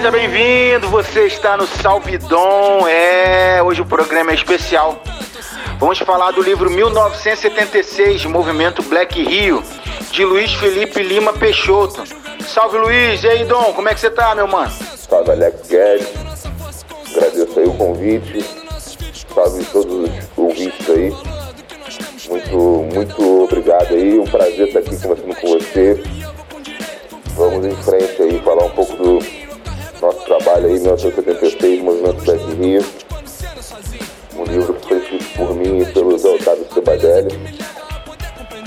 Seja 0.00 0.10
bem-vindo, 0.12 0.88
você 0.88 1.26
está 1.26 1.58
no 1.58 1.66
Salvidon. 1.66 2.88
É, 2.88 3.62
hoje 3.62 3.82
o 3.82 3.84
programa 3.84 4.30
é 4.30 4.34
especial. 4.34 4.98
Vamos 5.78 5.98
falar 5.98 6.30
do 6.30 6.40
livro 6.40 6.70
1976, 6.70 8.24
Movimento 8.24 8.82
Black 8.82 9.22
Rio, 9.22 9.62
de 10.10 10.24
Luiz 10.24 10.54
Felipe 10.54 11.02
Lima 11.02 11.34
Peixoto. 11.34 12.02
Salve 12.46 12.78
Luiz, 12.78 13.22
e 13.22 13.28
aí 13.28 13.44
Dom, 13.44 13.74
como 13.74 13.90
é 13.90 13.94
que 13.94 14.00
você 14.00 14.08
tá, 14.08 14.34
meu 14.34 14.48
mano? 14.48 14.72
Salve 14.96 15.32
Alex 15.32 15.68
Guedes, 15.68 16.08
agradeço 17.14 17.60
aí 17.60 17.66
o 17.66 17.74
convite, 17.74 18.42
salve 19.34 19.64
todos 19.66 20.08
os 20.08 20.10
ouvintes 20.34 20.88
aí. 20.88 21.14
Muito, 22.26 22.56
muito 22.94 23.44
obrigado 23.44 23.92
aí, 23.92 24.18
um 24.18 24.24
prazer 24.24 24.68
estar 24.68 24.78
aqui 24.78 24.96
conversando 24.96 25.36
com 25.36 25.48
você. 25.48 26.02
Vamos 27.36 27.66
em 27.66 27.76
frente 27.82 28.22
aí, 28.22 28.40
falar 28.42 28.64
um 28.64 28.70
pouco 28.70 28.96
do 28.96 29.39
trabalho 30.50 30.66
aí, 30.66 30.80
1976, 30.80 31.82
Movimento 31.82 32.24
Black 32.24 32.44
Rio. 32.54 32.84
Um 34.36 34.44
livro 34.44 34.74
que 34.74 34.88
foi 34.88 34.98
escrito 34.98 35.36
por 35.36 35.54
mim 35.54 35.80
e 35.80 35.86
pelo 35.86 36.18
Zé 36.18 36.28
Otávio 36.28 36.66
Cebadelli. 36.72 37.38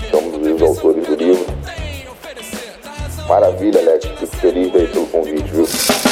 Somos 0.09 0.47
os 0.47 0.61
autores 0.61 1.07
do 1.07 1.15
livro. 1.15 1.45
Maravilha, 3.27 3.79
Alex. 3.81 4.05
Fico 4.05 4.37
feliz 4.37 4.75
aí 4.75 4.87
pelo 4.87 5.07
convite, 5.07 5.43
viu? 5.51 6.02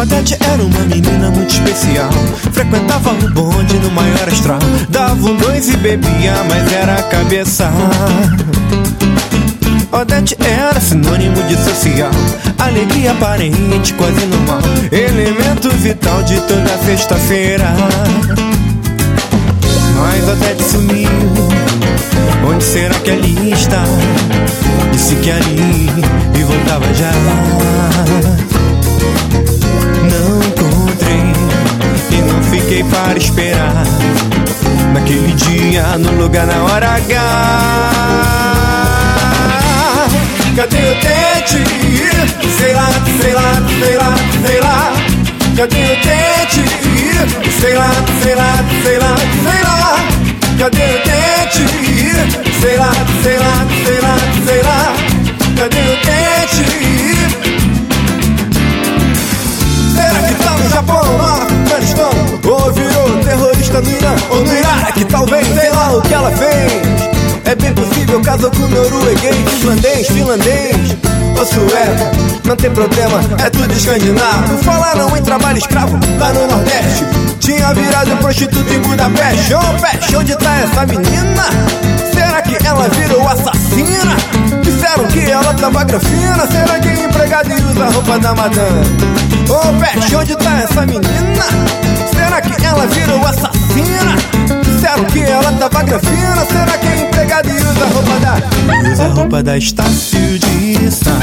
Odete 0.00 0.36
era 0.40 0.62
uma 0.62 0.80
menina 0.84 1.28
muito 1.28 1.50
especial. 1.50 2.08
Frequentava 2.52 3.10
o 3.10 3.30
bonde 3.30 3.76
no 3.80 3.90
maior 3.90 4.28
astral. 4.28 4.60
Dava 4.88 5.28
um 5.28 5.36
dois 5.36 5.68
e 5.68 5.76
bebia, 5.76 6.34
mas 6.48 6.72
era 6.72 7.02
cabeça. 7.02 7.68
Odete 9.90 10.36
era 10.38 10.78
sinônimo 10.78 11.42
de 11.48 11.56
social. 11.56 12.12
Alegria 12.60 13.10
aparente, 13.10 13.92
quase 13.94 14.24
normal. 14.26 14.60
Elemento 14.92 15.68
vital 15.70 16.22
de 16.22 16.40
toda 16.42 16.78
sexta-feira. 16.86 17.66
Mas 19.96 20.28
Odete 20.28 20.62
sumiu. 20.62 21.10
Onde 22.48 22.62
será 22.62 22.94
que 23.00 23.10
ali 23.10 23.52
está? 23.52 23.82
Disse 24.92 25.16
que 25.16 25.32
ali 25.32 25.90
e 26.38 26.44
voltava 26.44 26.86
já 26.94 27.10
fiquei 32.68 32.84
para 32.84 33.16
esperar. 33.16 33.82
Naquele 34.92 35.32
dia, 35.32 35.96
no 35.98 36.12
lugar, 36.12 36.46
na 36.46 36.62
hora 36.64 36.96
H. 36.96 37.18
Cadê 40.54 40.76
o 40.76 40.94
dente? 41.00 41.64
Sei 42.58 42.74
lá, 42.74 42.88
sei 43.20 43.32
lá, 43.32 43.52
sei 43.80 43.96
lá, 43.96 44.14
sei 44.46 44.60
lá. 44.60 44.92
Cadê 45.56 45.76
o 45.76 45.96
dente? 46.04 46.62
Sei 47.58 47.74
lá, 47.74 47.90
sei 48.22 48.34
lá, 48.34 48.52
sei 48.82 48.98
lá, 48.98 49.16
sei 49.44 49.62
lá. 49.62 49.96
Cadê 50.58 50.84
o 50.94 50.97
no 64.88 64.98
Iraque? 64.98 65.04
Talvez, 65.04 65.46
sei 65.46 65.70
lá 65.70 65.96
o 65.96 66.02
que 66.02 66.14
ela 66.14 66.30
fez. 66.30 66.72
É 67.44 67.54
bem 67.54 67.72
possível, 67.72 68.20
casou 68.20 68.50
com 68.50 68.66
norueguês, 68.68 69.36
finlandês, 69.60 70.06
finlandês 70.08 70.96
ou 71.38 71.46
sueco. 71.46 72.16
Não 72.44 72.56
tem 72.56 72.70
problema, 72.70 73.20
é 73.44 73.50
tudo 73.50 73.72
escandinavo. 73.72 74.58
Falaram 74.58 75.16
em 75.16 75.22
trabalho 75.22 75.58
escravo 75.58 75.98
lá 76.18 76.32
no 76.32 76.46
Nordeste. 76.46 77.04
Tinha 77.40 77.72
virado 77.72 78.16
prostituta 78.18 78.74
em 78.74 78.80
Budapeste. 78.80 79.54
Ô, 79.54 79.58
oh, 79.58 79.80
peste, 79.80 80.16
onde 80.16 80.36
tá 80.36 80.56
essa 80.58 80.86
menina? 80.86 81.44
Será 82.12 82.42
que 82.42 82.66
ela 82.66 82.88
virou 82.88 83.26
assassina? 83.28 84.16
Disseram 84.62 85.06
que 85.06 85.30
ela 85.30 85.54
tava 85.54 85.84
grafina. 85.84 86.46
Será 86.50 86.78
que 86.78 86.88
é 86.88 87.04
empregada 87.04 87.48
e 87.48 87.62
usa 87.62 87.86
roupa 87.86 88.18
da 88.18 88.34
madame? 88.34 89.27
Ô 89.48 89.54
oh, 89.54 89.80
peste, 89.80 90.14
onde 90.14 90.36
tá 90.36 90.58
essa 90.58 90.84
menina? 90.84 91.44
Será 92.12 92.38
que 92.42 92.64
ela 92.64 92.86
virou 92.86 93.26
assassina? 93.26 94.14
Disseram 94.62 95.04
que 95.06 95.20
ela 95.20 95.50
tava 95.52 95.84
grafina. 95.84 96.44
Será 96.44 96.76
que 96.76 96.86
é 96.86 97.06
empregada 97.06 97.48
e 97.48 97.56
usa 97.56 97.86
roupa 97.86 98.20
da... 98.20 98.90
Usa 98.92 99.08
roupa 99.08 99.42
da 99.42 99.56
Estácio 99.56 100.38
de 100.38 100.90
Sá? 100.90 101.18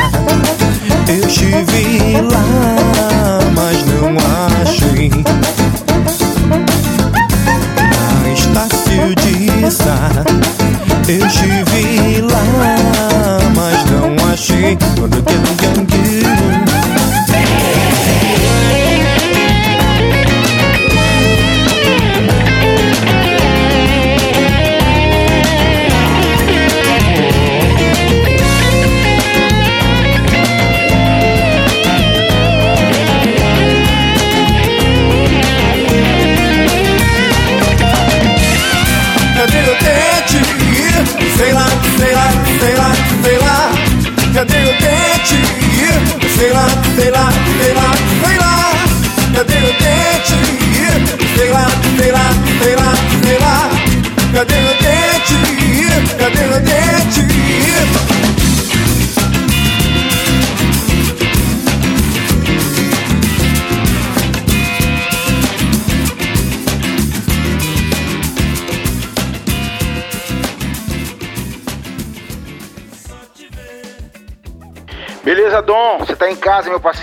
Eu 1.08 1.28
estive 1.28 2.19
lá, 2.22 3.40
mas 3.53 3.86
não 3.86 4.18
achei. 4.63 5.12
Na 8.24 8.34
Estácio 8.34 9.16
de 9.18 9.72
Sá. 9.72 10.09
Eu 11.07 11.28
estive 11.28 12.22
lá, 12.22 12.44
mas 13.56 13.86
não 13.92 14.34
achei. 14.34 14.75
Quando 14.97 15.22
que 15.22 15.33
não 15.36 15.64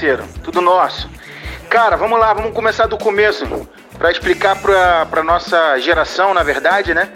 parceiro? 0.02 0.24
Tudo 0.42 0.60
nosso. 0.60 1.08
Cara, 1.70 1.96
vamos 1.96 2.18
lá, 2.18 2.34
vamos 2.34 2.52
começar 2.52 2.86
do 2.86 2.98
começo. 2.98 3.46
Pra 3.96 4.10
explicar 4.10 4.60
pra, 4.60 5.06
pra 5.06 5.22
nossa 5.22 5.78
geração, 5.78 6.34
na 6.34 6.42
verdade, 6.42 6.92
né? 6.92 7.08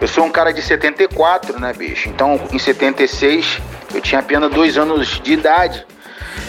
Eu 0.00 0.08
sou 0.08 0.24
um 0.24 0.30
cara 0.30 0.52
de 0.52 0.60
74, 0.60 1.58
né, 1.60 1.72
bicho? 1.72 2.08
Então, 2.08 2.40
em 2.50 2.58
76, 2.58 3.60
eu 3.94 4.00
tinha 4.00 4.20
apenas 4.20 4.50
dois 4.50 4.76
anos 4.76 5.20
de 5.20 5.32
idade. 5.32 5.86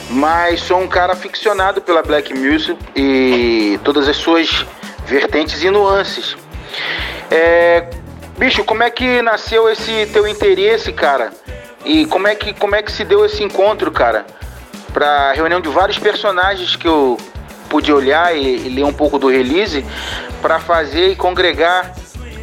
mas 0.10 0.62
sou 0.62 0.80
um 0.80 0.88
cara 0.88 1.14
aficionado 1.14 1.82
pela 1.82 2.02
black 2.02 2.34
music 2.34 2.78
e 2.96 3.80
todas 3.84 4.08
as 4.08 4.18
suas 4.18 4.66
vertentes 5.06 5.62
e 5.64 5.70
nuances. 5.70 6.36
É, 7.30 7.90
bicho, 8.38 8.64
como 8.64 8.84
é 8.84 8.90
que 8.90 9.22
nasceu 9.22 9.70
esse 9.70 10.08
teu 10.08 10.28
interesse, 10.28 10.92
cara? 10.92 11.32
E 11.86 12.06
como 12.08 12.28
é 12.28 12.36
que 12.36 12.54
como 12.54 12.76
é 12.76 12.82
que 12.82 12.92
se 12.92 13.04
deu 13.04 13.26
esse 13.26 13.44
encontro, 13.44 13.92
cara? 13.92 14.26
Pra 14.94 15.34
reunião 15.34 15.62
de 15.62 15.70
vários 15.70 16.00
personagens 16.00 16.76
que 16.76 16.88
eu 16.88 17.18
pude 17.70 17.92
olhar 17.92 18.36
e, 18.36 18.68
e 18.68 18.70
ler 18.70 18.84
um 18.84 18.94
pouco 18.94 19.20
do 19.20 19.28
release 19.28 19.86
para 20.42 20.60
fazer 20.60 21.10
e 21.10 21.16
congregar 21.16 21.94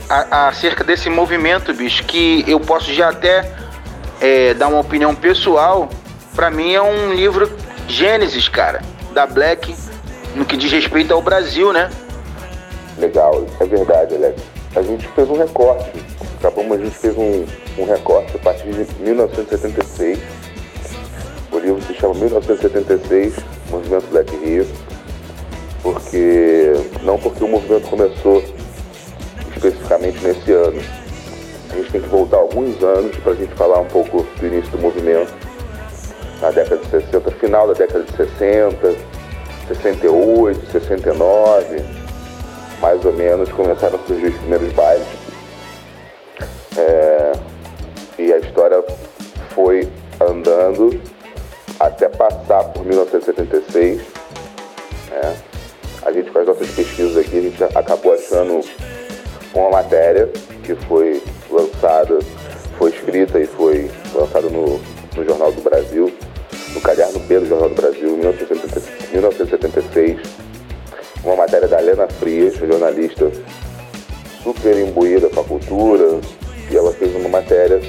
a, 0.08 0.48
acerca 0.48 0.84
desse 0.84 1.08
movimento, 1.08 1.72
bicho, 1.72 2.04
que 2.04 2.44
eu 2.46 2.60
posso 2.60 2.92
já 2.92 3.08
até 3.08 3.50
é, 4.20 4.54
dar 4.54 4.68
uma 4.68 4.80
opinião 4.80 5.14
pessoal. 5.14 5.88
Para 6.34 6.50
mim 6.50 6.74
é 6.74 6.82
um 6.82 7.12
livro 7.12 7.50
Gênesis, 7.88 8.48
cara, 8.48 8.82
da 9.12 9.26
Black, 9.26 9.74
no 10.34 10.44
que 10.44 10.56
diz 10.56 10.70
respeito 10.72 11.12
ao 11.12 11.22
Brasil, 11.22 11.72
né? 11.72 11.90
Legal, 12.98 13.46
é 13.60 13.64
verdade, 13.64 14.14
Alex. 14.14 14.42
A 14.76 14.82
gente 14.82 15.06
fez 15.08 15.30
um 15.30 15.38
recorte, 15.38 16.04
acabamos, 16.38 16.80
a 16.80 16.84
gente 16.84 16.96
fez 16.96 17.16
um, 17.16 17.46
um 17.78 17.84
recorte 17.84 18.36
a 18.36 18.38
partir 18.38 18.68
de 18.70 19.02
1976. 19.02 20.18
Livro 21.64 21.82
se 21.82 21.94
chama 21.94 22.14
1976, 22.14 23.36
Movimento 23.70 24.06
Black 24.10 24.36
Rio, 24.36 24.66
porque 25.82 26.72
não 27.02 27.18
porque 27.18 27.42
o 27.42 27.48
movimento 27.48 27.88
começou 27.88 28.44
especificamente 29.54 30.22
nesse 30.22 30.52
ano. 30.52 30.80
A 31.70 31.76
gente 31.76 31.90
tem 31.90 32.00
que 32.02 32.08
voltar 32.08 32.36
alguns 32.36 32.82
anos 32.82 33.16
para 33.16 33.32
a 33.32 33.34
gente 33.34 33.54
falar 33.54 33.80
um 33.80 33.86
pouco 33.86 34.26
do 34.38 34.46
início 34.46 34.70
do 34.72 34.78
movimento, 34.78 35.32
na 36.42 36.50
década 36.50 36.76
de 36.76 36.90
60, 36.90 37.30
final 37.30 37.66
da 37.68 37.72
década 37.72 38.04
de 38.04 38.14
60, 38.14 38.94
68, 39.68 40.70
69, 40.70 41.82
mais 42.80 43.02
ou 43.06 43.12
menos, 43.14 43.50
começaram 43.52 43.98
a 43.98 44.06
surgir 44.06 44.26
os 44.26 44.36
primeiros 44.36 44.70
bailes. 44.74 45.06
É, 46.76 47.32
e 48.18 48.32
a 48.34 48.38
história 48.38 48.84
foi 49.54 49.88
andando 50.20 51.00
até 51.80 52.08
passar 52.08 52.64
por 52.64 52.84
1976. 52.84 54.02
Né? 55.10 55.36
A 56.02 56.12
gente 56.12 56.30
com 56.30 56.38
as 56.38 56.46
nossas 56.46 56.70
pesquisas 56.70 57.16
aqui, 57.16 57.38
a 57.38 57.42
gente 57.42 57.64
acabou 57.64 58.12
achando 58.12 58.60
uma 59.54 59.70
matéria 59.70 60.30
que 60.62 60.74
foi 60.74 61.22
lançada, 61.50 62.18
foi 62.78 62.90
escrita 62.90 63.38
e 63.38 63.46
foi 63.46 63.90
lançada 64.12 64.48
no, 64.48 64.80
no 65.16 65.24
Jornal 65.24 65.52
do 65.52 65.62
Brasil, 65.62 66.12
no 66.74 66.80
caderno 66.80 67.18
B 67.20 67.38
do 67.40 67.46
Jornal 67.46 67.68
do 67.68 67.74
Brasil, 67.74 68.08
em 68.10 68.18
1976. 69.12 70.20
Uma 71.22 71.36
matéria 71.36 71.68
da 71.68 71.80
Helena 71.80 72.06
Frias, 72.06 72.54
jornalista 72.56 73.30
super 74.42 74.76
imbuída 74.76 75.30
com 75.30 75.40
a 75.40 75.44
cultura, 75.44 76.20
e 76.70 76.76
ela 76.76 76.92
fez 76.92 77.14
uma 77.16 77.30
matéria 77.30 77.80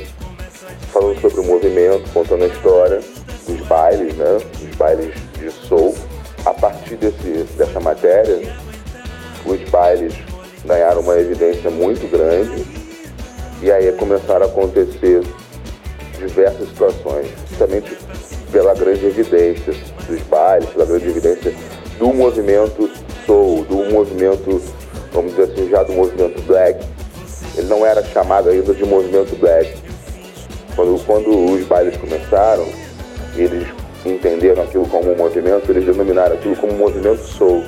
falando 0.93 1.19
sobre 1.19 1.41
o 1.41 1.43
movimento, 1.43 2.09
contando 2.13 2.45
a 2.45 2.47
história 2.47 3.01
dos 3.47 3.59
bailes, 3.67 4.15
né? 4.15 4.39
Dos 4.59 4.75
bailes 4.75 5.13
de 5.39 5.51
soul. 5.51 5.95
A 6.45 6.53
partir 6.53 6.95
desse, 6.97 7.45
dessa 7.57 7.79
matéria, 7.79 8.39
os 9.45 9.69
bailes 9.69 10.13
ganharam 10.63 11.01
uma 11.01 11.17
evidência 11.17 11.69
muito 11.69 12.09
grande 12.09 12.65
e 13.61 13.71
aí 13.71 13.91
começaram 13.93 14.45
a 14.45 14.49
acontecer 14.49 15.23
diversas 16.17 16.69
situações, 16.69 17.27
justamente 17.49 17.97
pela 18.51 18.73
grande 18.73 19.05
evidência 19.05 19.73
dos 20.07 20.21
bailes, 20.23 20.69
pela 20.69 20.85
grande 20.85 21.07
evidência 21.07 21.53
do 21.97 22.13
movimento 22.13 22.89
soul, 23.25 23.63
do 23.65 23.91
movimento, 23.91 24.61
vamos 25.11 25.35
dizer 25.35 25.51
assim, 25.51 25.69
já 25.69 25.83
do 25.83 25.93
movimento 25.93 26.41
black. 26.43 26.85
Ele 27.57 27.67
não 27.67 27.85
era 27.85 28.03
chamado 28.03 28.49
ainda 28.49 28.73
de 28.73 28.85
movimento 28.85 29.35
black. 29.39 29.77
Quando, 30.75 31.03
quando 31.05 31.53
os 31.53 31.65
bailes 31.65 31.95
começaram, 31.97 32.67
eles 33.41 33.67
entenderam 34.05 34.63
aquilo 34.63 34.87
como 34.87 35.11
um 35.11 35.15
movimento, 35.15 35.69
eles 35.69 35.85
denominaram 35.85 36.35
aquilo 36.35 36.55
como 36.55 36.73
um 36.73 36.77
movimento 36.77 37.21
soul. 37.21 37.63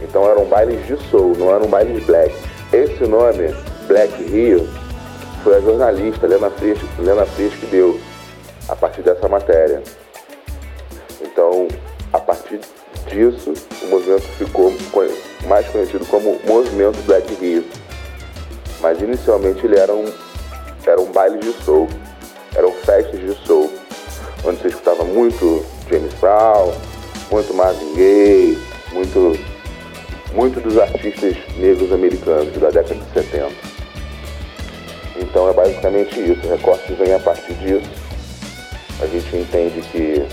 Então 0.00 0.28
eram 0.28 0.44
bailes 0.44 0.86
de 0.86 0.96
soul, 1.10 1.34
não 1.36 1.54
eram 1.54 1.66
bailes 1.66 2.04
black. 2.04 2.34
Esse 2.72 3.04
nome, 3.04 3.54
Black 3.86 4.22
Rio, 4.24 4.68
foi 5.42 5.56
a 5.56 5.60
jornalista 5.60 6.26
Lena 6.26 6.50
Frisch, 6.50 6.82
Lena 6.98 7.24
Frisch 7.24 7.54
que 7.60 7.66
deu 7.66 7.98
a 8.68 8.74
partir 8.74 9.02
dessa 9.02 9.28
matéria. 9.28 9.82
Então, 11.20 11.68
a 12.12 12.18
partir 12.18 12.60
disso, 13.08 13.54
o 13.82 13.86
movimento 13.86 14.22
ficou 14.36 14.72
mais 15.46 15.66
conhecido 15.68 16.04
como 16.06 16.40
Movimento 16.44 17.00
Black 17.06 17.32
Rio. 17.34 17.64
Mas 18.80 19.00
inicialmente 19.00 19.64
ele 19.64 19.78
era 19.78 19.92
um, 19.92 20.12
era 20.84 21.00
um 21.00 21.12
baile 21.12 21.38
de 21.38 21.52
soul, 21.62 21.88
eram 22.54 22.72
festas 22.72 23.20
de 23.20 23.34
soul, 23.46 23.70
onde 24.46 24.60
você 24.60 24.68
escutava 24.68 25.04
muito 25.04 25.64
James 25.90 26.14
Brown, 26.14 26.72
muito 27.30 27.52
Marvin 27.54 27.94
Gaye, 27.94 28.58
muito 28.92 29.38
muito 30.32 30.60
dos 30.60 30.78
artistas 30.78 31.34
negros 31.56 31.90
americanos 31.92 32.52
da 32.58 32.68
década 32.68 32.94
de 32.94 33.12
70. 33.14 33.50
Então 35.18 35.48
é 35.48 35.52
basicamente 35.52 36.20
isso, 36.20 36.46
o 36.46 36.50
recorte 36.50 36.92
vem 36.92 37.14
a 37.14 37.18
partir 37.18 37.54
disso. 37.54 37.90
A 39.00 39.06
gente 39.06 39.36
entende 39.36 39.80
que, 39.90 40.26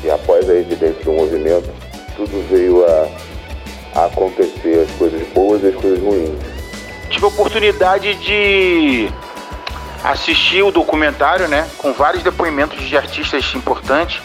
que 0.00 0.10
após 0.10 0.48
a 0.48 0.54
evidência 0.54 1.02
do 1.04 1.12
movimento, 1.12 1.70
tudo 2.16 2.46
veio 2.50 2.84
a, 2.84 3.08
a 3.94 4.04
acontecer, 4.06 4.86
as 4.88 4.90
coisas 4.98 5.26
boas 5.28 5.62
e 5.62 5.68
as 5.68 5.74
coisas 5.74 6.00
ruins. 6.00 6.38
Tive 7.10 7.24
a 7.24 7.28
oportunidade 7.28 8.14
de 8.16 9.08
assistir 10.06 10.62
o 10.62 10.70
documentário, 10.70 11.48
né, 11.48 11.68
com 11.78 11.92
vários 11.92 12.22
depoimentos 12.22 12.80
de 12.82 12.96
artistas 12.96 13.52
importantes 13.54 14.22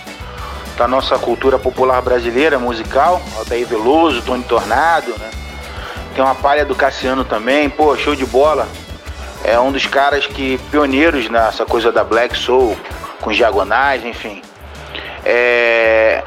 da 0.77 0.87
nossa 0.87 1.17
cultura 1.17 1.57
popular 1.57 2.01
brasileira, 2.01 2.59
musical. 2.59 3.21
Altair 3.37 3.65
Veloso, 3.67 4.21
Tony 4.21 4.43
Tornado, 4.43 5.11
né? 5.19 5.31
Tem 6.15 6.23
uma 6.23 6.35
palha 6.35 6.65
do 6.65 6.75
Cassiano 6.75 7.23
também, 7.23 7.69
pô, 7.69 7.95
show 7.95 8.15
de 8.15 8.25
bola. 8.25 8.67
É 9.43 9.59
um 9.59 9.71
dos 9.71 9.85
caras 9.85 10.27
que 10.27 10.59
pioneiros 10.69 11.29
nessa 11.29 11.65
coisa 11.65 11.91
da 11.91 12.03
Black 12.03 12.37
Soul, 12.37 12.77
com 13.19 13.31
diagonais, 13.31 14.05
enfim. 14.05 14.41
É... 15.25 16.23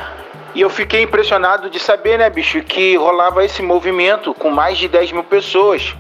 E 0.54 0.60
eu 0.60 0.70
fiquei 0.70 1.02
impressionado 1.02 1.68
de 1.68 1.78
saber, 1.78 2.18
né, 2.18 2.30
bicho, 2.30 2.60
que 2.62 2.96
rolava 2.96 3.44
esse 3.44 3.62
movimento 3.62 4.32
com 4.34 4.50
mais 4.50 4.78
de 4.78 4.88
10 4.88 5.12
mil 5.12 5.24
pessoas. 5.24 5.94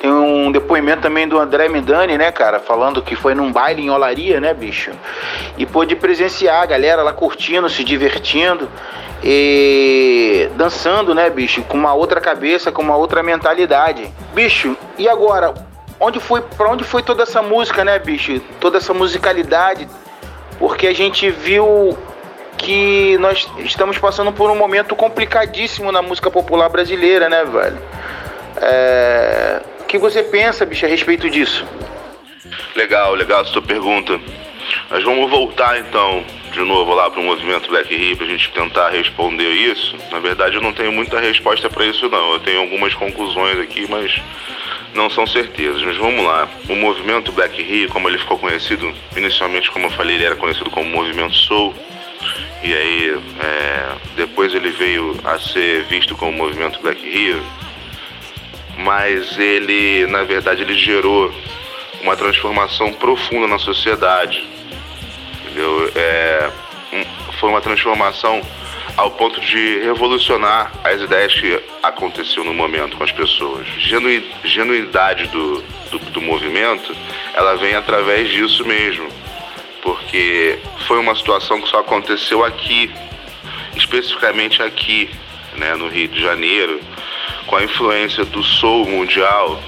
Tem 0.00 0.12
um 0.12 0.52
depoimento 0.52 1.02
também 1.02 1.26
do 1.26 1.38
André 1.38 1.68
Midani, 1.68 2.16
né, 2.16 2.30
cara, 2.30 2.60
falando 2.60 3.02
que 3.02 3.16
foi 3.16 3.34
num 3.34 3.50
baile 3.50 3.82
em 3.82 3.90
Olaria, 3.90 4.40
né, 4.40 4.54
bicho? 4.54 4.92
E 5.56 5.66
pôde 5.66 5.96
presenciar 5.96 6.62
a 6.62 6.66
galera 6.66 7.02
lá 7.02 7.12
curtindo, 7.12 7.68
se 7.68 7.82
divertindo 7.82 8.68
e 9.24 10.48
dançando, 10.54 11.14
né, 11.16 11.28
bicho, 11.28 11.62
com 11.62 11.76
uma 11.76 11.94
outra 11.94 12.20
cabeça, 12.20 12.70
com 12.70 12.80
uma 12.80 12.96
outra 12.96 13.24
mentalidade. 13.24 14.12
Bicho, 14.32 14.76
e 14.96 15.08
agora? 15.08 15.52
Onde 15.98 16.20
foi, 16.20 16.42
para 16.42 16.70
onde 16.70 16.84
foi 16.84 17.02
toda 17.02 17.24
essa 17.24 17.42
música, 17.42 17.84
né, 17.84 17.98
bicho? 17.98 18.40
Toda 18.60 18.78
essa 18.78 18.94
musicalidade? 18.94 19.88
Porque 20.60 20.86
a 20.86 20.94
gente 20.94 21.28
viu 21.28 21.98
que 22.56 23.18
nós 23.18 23.48
estamos 23.58 23.98
passando 23.98 24.32
por 24.32 24.48
um 24.48 24.54
momento 24.54 24.94
complicadíssimo 24.94 25.90
na 25.90 26.02
música 26.02 26.30
popular 26.30 26.68
brasileira, 26.68 27.28
né, 27.28 27.44
velho? 27.44 27.78
É 28.60 29.60
que 29.88 29.98
você 29.98 30.22
pensa, 30.22 30.66
bicho, 30.66 30.84
a 30.84 30.88
respeito 30.88 31.28
disso? 31.30 31.66
Legal, 32.76 33.14
legal 33.14 33.44
sua 33.46 33.62
pergunta. 33.62 34.20
Mas 34.90 35.02
vamos 35.02 35.30
voltar 35.30 35.80
então 35.80 36.22
de 36.52 36.60
novo 36.60 36.92
lá 36.94 37.10
para 37.10 37.20
o 37.20 37.24
movimento 37.24 37.68
Black 37.70 37.94
Rio 37.94 38.16
para 38.16 38.26
a 38.26 38.28
gente 38.28 38.50
tentar 38.52 38.90
responder 38.90 39.48
isso. 39.48 39.96
Na 40.12 40.18
verdade, 40.20 40.56
eu 40.56 40.60
não 40.60 40.74
tenho 40.74 40.92
muita 40.92 41.18
resposta 41.18 41.70
para 41.70 41.86
isso 41.86 42.08
não. 42.08 42.34
Eu 42.34 42.40
tenho 42.40 42.60
algumas 42.60 42.92
conclusões 42.94 43.58
aqui, 43.58 43.86
mas 43.88 44.20
não 44.94 45.08
são 45.08 45.26
certezas. 45.26 45.82
Mas 45.82 45.96
vamos 45.96 46.22
lá. 46.22 46.46
O 46.68 46.76
movimento 46.76 47.32
Black 47.32 47.60
Rio, 47.62 47.88
como 47.88 48.08
ele 48.10 48.18
ficou 48.18 48.38
conhecido 48.38 48.92
inicialmente, 49.16 49.70
como 49.70 49.86
eu 49.86 49.90
falei, 49.90 50.16
ele 50.16 50.26
era 50.26 50.36
conhecido 50.36 50.70
como 50.70 50.88
Movimento 50.90 51.34
Soul. 51.34 51.74
E 52.62 52.74
aí, 52.74 53.18
é, 53.40 53.86
depois 54.16 54.52
ele 54.54 54.70
veio 54.70 55.16
a 55.24 55.38
ser 55.38 55.84
visto 55.84 56.14
como 56.14 56.32
Movimento 56.32 56.78
Black 56.80 57.00
Rio 57.08 57.42
mas 58.78 59.36
ele, 59.36 60.06
na 60.06 60.22
verdade, 60.22 60.62
ele 60.62 60.74
gerou 60.74 61.34
uma 62.00 62.16
transformação 62.16 62.92
profunda 62.92 63.48
na 63.48 63.58
sociedade. 63.58 64.46
Entendeu? 65.42 65.90
É, 65.96 66.50
foi 67.40 67.50
uma 67.50 67.60
transformação 67.60 68.40
ao 68.96 69.10
ponto 69.10 69.40
de 69.40 69.80
revolucionar 69.80 70.72
as 70.84 71.00
ideias 71.00 71.34
que 71.34 71.60
aconteciam 71.82 72.44
no 72.44 72.54
momento 72.54 72.96
com 72.96 73.04
as 73.04 73.12
pessoas. 73.12 73.66
Genu, 73.78 74.22
genuidade 74.44 75.26
do, 75.28 75.62
do, 75.90 75.98
do 76.10 76.20
movimento, 76.20 76.94
ela 77.34 77.56
vem 77.56 77.74
através 77.74 78.28
disso 78.28 78.64
mesmo, 78.64 79.08
porque 79.82 80.58
foi 80.86 80.98
uma 80.98 81.14
situação 81.16 81.60
que 81.60 81.68
só 81.68 81.80
aconteceu 81.80 82.44
aqui, 82.44 82.90
especificamente 83.76 84.62
aqui, 84.62 85.10
né, 85.56 85.74
no 85.74 85.88
Rio 85.88 86.08
de 86.08 86.20
Janeiro, 86.20 86.80
com 87.48 87.56
a 87.56 87.64
influência 87.64 88.24
do 88.26 88.42
soul 88.44 88.86
mundial, 88.86 89.60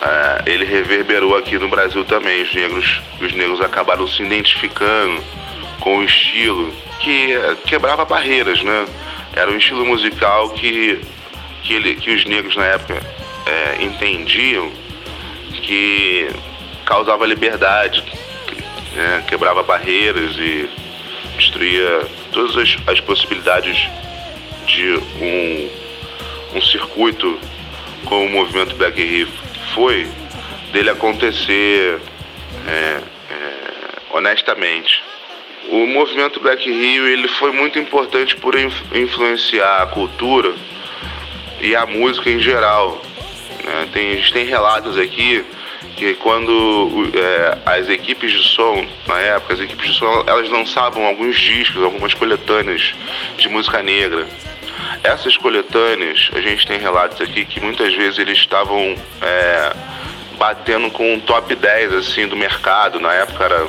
é, 0.00 0.50
ele 0.50 0.64
reverberou 0.64 1.36
aqui 1.36 1.58
no 1.58 1.68
Brasil 1.68 2.04
também. 2.04 2.42
Os 2.42 2.54
negros, 2.54 3.02
os 3.20 3.32
negros 3.34 3.60
acabaram 3.60 4.06
se 4.06 4.22
identificando 4.22 5.22
com 5.80 5.98
o 5.98 6.04
estilo 6.04 6.72
que 7.00 7.36
quebrava 7.66 8.04
barreiras, 8.04 8.62
né? 8.62 8.86
Era 9.34 9.50
um 9.50 9.56
estilo 9.56 9.84
musical 9.84 10.50
que, 10.50 11.00
que, 11.64 11.74
ele, 11.74 11.96
que 11.96 12.14
os 12.14 12.24
negros 12.24 12.54
na 12.56 12.66
época 12.66 13.02
é, 13.46 13.82
entendiam 13.82 14.70
que 15.52 16.28
causava 16.84 17.26
liberdade, 17.26 18.04
né? 18.94 19.24
quebrava 19.26 19.62
barreiras 19.62 20.36
e 20.36 20.68
destruía 21.36 22.06
todas 22.30 22.56
as, 22.56 22.76
as 22.86 23.00
possibilidades 23.00 23.88
de 24.66 24.94
um, 25.20 25.81
um 26.54 26.60
circuito 26.60 27.38
como 28.04 28.26
o 28.26 28.30
movimento 28.30 28.74
Black 28.76 29.02
Rio 29.02 29.28
foi, 29.74 30.06
dele 30.72 30.90
acontecer 30.90 32.00
é, 32.66 32.70
é, 32.70 33.02
honestamente. 34.10 35.02
O 35.68 35.86
movimento 35.86 36.40
Black 36.40 36.70
Rio 36.70 37.06
ele 37.06 37.28
foi 37.28 37.52
muito 37.52 37.78
importante 37.78 38.36
por 38.36 38.54
influenciar 38.58 39.82
a 39.82 39.86
cultura 39.86 40.52
e 41.60 41.74
a 41.76 41.86
música 41.86 42.28
em 42.28 42.40
geral. 42.40 43.00
Né? 43.64 43.88
Tem, 43.92 44.12
a 44.12 44.16
gente 44.16 44.32
tem 44.32 44.44
relatos 44.44 44.98
aqui 44.98 45.44
que 45.96 46.14
quando 46.14 47.10
é, 47.14 47.58
as 47.64 47.88
equipes 47.88 48.32
de 48.32 48.42
som, 48.42 48.84
na 49.06 49.20
época, 49.20 49.54
as 49.54 49.60
equipes 49.60 49.92
de 49.92 49.98
som, 49.98 50.24
elas 50.26 50.48
lançavam 50.48 51.04
alguns 51.04 51.38
discos, 51.38 51.82
algumas 51.82 52.12
coletâneas 52.14 52.94
de 53.36 53.48
música 53.48 53.82
negra. 53.82 54.26
Essas 55.02 55.36
coletâneas, 55.36 56.30
a 56.32 56.40
gente 56.40 56.66
tem 56.66 56.78
relatos 56.78 57.20
aqui 57.20 57.44
que 57.44 57.60
muitas 57.60 57.94
vezes 57.94 58.18
eles 58.18 58.38
estavam 58.38 58.94
é, 59.20 59.72
batendo 60.38 60.90
com 60.90 61.14
um 61.14 61.20
top 61.20 61.54
10 61.54 61.92
assim, 61.94 62.26
do 62.26 62.36
mercado. 62.36 63.00
Na 63.00 63.12
época 63.12 63.44
era, 63.44 63.66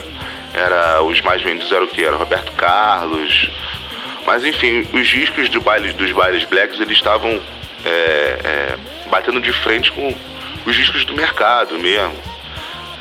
era 0.53 1.03
os 1.03 1.21
mais 1.21 1.41
vendidos 1.41 1.71
era 1.71 1.83
o 1.83 1.87
que? 1.87 2.03
Era 2.03 2.15
Roberto 2.15 2.51
Carlos. 2.53 3.49
Mas 4.25 4.45
enfim, 4.45 4.87
os 4.93 5.07
discos 5.07 5.49
do 5.49 5.59
baile, 5.59 5.91
dos 5.93 6.11
bailes 6.11 6.43
blacks 6.45 6.79
eles 6.79 6.97
estavam 6.97 7.41
é, 7.85 7.89
é, 7.89 8.77
batendo 9.09 9.41
de 9.41 9.51
frente 9.51 9.91
com 9.91 10.15
os 10.65 10.75
discos 10.75 11.03
do 11.05 11.13
mercado 11.13 11.77
mesmo. 11.79 12.15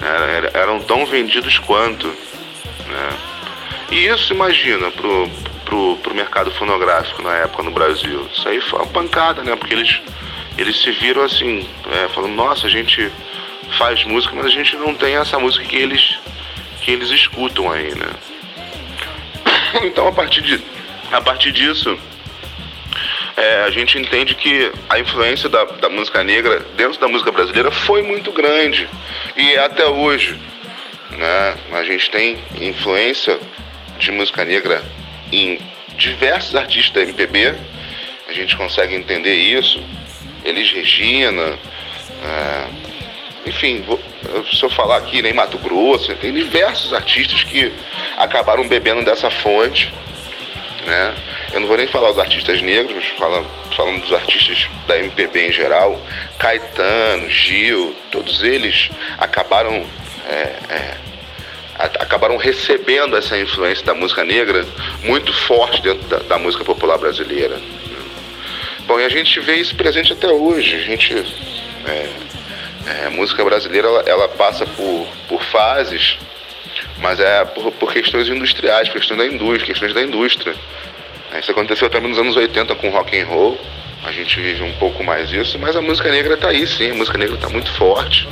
Era, 0.01 0.51
eram 0.55 0.81
tão 0.81 1.07
vendidos 1.07 1.59
quanto. 1.59 2.09
Né? 2.09 3.09
E 3.91 4.07
isso, 4.07 4.33
imagina, 4.33 4.91
pro, 4.91 5.31
pro, 5.65 5.97
pro 5.99 6.15
mercado 6.15 6.51
fonográfico 6.53 7.23
na 7.23 7.35
época 7.37 7.63
no 7.63 7.71
Brasil. 7.71 8.29
Isso 8.33 8.49
aí 8.49 8.61
foi 8.61 8.79
uma 8.81 8.89
pancada, 8.89 9.43
né? 9.43 9.57
Porque 9.57 9.75
eles, 9.75 10.01
eles 10.59 10.81
se 10.81 10.91
viram 10.93 11.23
assim, 11.23 11.69
é, 11.91 12.09
falando, 12.09 12.35
nossa, 12.35 12.67
a 12.67 12.71
gente 12.71 13.11
faz 13.79 14.05
música, 14.05 14.35
mas 14.35 14.47
a 14.47 14.51
gente 14.51 14.77
não 14.77 14.95
tem 14.95 15.17
essa 15.17 15.39
música 15.39 15.65
que 15.65 15.77
eles, 15.77 16.19
que 16.81 16.91
eles 16.91 17.11
escutam 17.11 17.71
aí, 17.71 17.95
né? 17.95 18.11
Então 19.85 20.07
a 20.07 20.13
partir, 20.13 20.43
de, 20.43 20.63
a 21.11 21.21
partir 21.21 21.51
disso, 21.51 21.99
é, 23.37 23.65
a 23.65 23.71
gente 23.71 23.99
entende 23.99 24.35
que 24.35 24.71
a 24.89 24.99
influência 24.99 25.49
da, 25.49 25.65
da 25.65 25.89
música 25.89 26.23
negra 26.23 26.61
dentro 26.77 27.01
da 27.01 27.09
música 27.09 27.33
brasileira 27.33 27.71
foi 27.71 28.03
muito 28.03 28.31
grande 28.33 28.89
e 29.37 29.53
é 29.53 29.65
até 29.65 29.87
hoje. 29.87 30.39
Né? 31.11 31.57
A 31.73 31.83
gente 31.85 32.11
tem 32.11 32.39
influência 32.61 33.39
de 33.99 34.11
música 34.11 34.45
negra 34.45 34.83
em 35.33 35.59
diversos 35.97 36.55
artistas 36.55 36.93
da 36.93 37.03
MPB, 37.03 37.55
a 38.29 38.33
gente 38.33 38.57
consegue 38.57 38.95
entender 38.95 39.35
isso. 39.35 39.83
Elis 40.45 40.71
Regina, 40.73 41.59
é, 42.25 42.67
enfim, 43.47 43.83
vou, 43.83 44.01
se 44.53 44.63
eu 44.63 44.71
falar 44.71 44.99
aqui, 44.99 45.23
nem 45.23 45.33
Mato 45.33 45.59
Grosso, 45.59 46.15
tem 46.17 46.33
diversos 46.33 46.93
artistas 46.93 47.43
que 47.45 47.73
acabaram 48.17 48.67
bebendo 48.69 49.05
dessa 49.05 49.31
fonte. 49.31 49.93
Né? 50.87 51.15
Eu 51.53 51.61
não 51.61 51.69
vou 51.69 51.77
nem 51.77 51.87
falar 51.87 52.11
dos 52.11 52.19
artistas 52.19 52.61
negros, 52.61 53.05
falando, 53.19 53.47
falando 53.77 54.01
dos 54.01 54.13
artistas 54.13 54.69
da 54.87 54.99
MPB 54.99 55.49
em 55.49 55.53
geral, 55.53 56.01
Caetano, 56.39 57.29
Gil, 57.31 57.95
todos 58.11 58.43
eles 58.43 58.91
acabaram 59.19 59.85
é, 60.29 60.35
é, 60.71 60.97
acabaram 61.83 62.37
recebendo 62.37 63.17
essa 63.17 63.39
influência 63.39 63.85
da 63.85 63.95
música 63.95 64.25
negra 64.25 64.67
muito 65.03 65.33
forte 65.33 65.83
dentro 65.83 66.07
da, 66.09 66.19
da 66.19 66.39
música 66.39 66.65
popular 66.65 66.99
brasileira. 66.99 67.61
Bom, 68.87 68.99
e 69.01 69.05
a 69.05 69.09
gente 69.09 69.39
vê 69.41 69.57
isso 69.57 69.75
presente 69.77 70.13
até 70.13 70.29
hoje. 70.29 70.77
A 70.77 70.81
gente. 70.81 71.15
É, 71.87 72.09
é, 72.87 73.09
música 73.11 73.45
brasileira 73.45 73.87
ela, 73.89 74.03
ela, 74.07 74.29
passa 74.29 74.67
por, 74.67 75.07
por 75.29 75.43
fases, 75.45 76.19
mas 76.99 77.21
é 77.21 77.45
por, 77.45 77.71
por 77.73 77.93
questões 77.93 78.29
industriais, 78.29 78.89
questões 78.89 79.19
da 79.19 79.27
indústria, 79.27 79.67
questões 79.67 79.95
da 79.95 80.03
indústria. 80.03 80.55
Isso 81.39 81.51
aconteceu 81.51 81.89
também 81.89 82.11
nos 82.11 82.19
anos 82.19 82.37
80 82.37 82.75
com 82.77 82.91
rock 82.91 83.19
and 83.19 83.27
roll. 83.27 83.59
A 84.05 84.11
gente 84.11 84.41
vive 84.41 84.63
um 84.63 84.73
pouco 84.75 85.03
mais 85.05 85.31
isso, 85.31 85.59
mas 85.59 85.77
a 85.77 85.81
música 85.81 86.11
negra 86.11 86.35
está 86.35 86.49
aí 86.49 86.67
sim, 86.67 86.91
a 86.91 86.95
música 86.95 87.17
negra 87.17 87.37
está 87.37 87.49
muito 87.49 87.73
forte. 87.73 88.29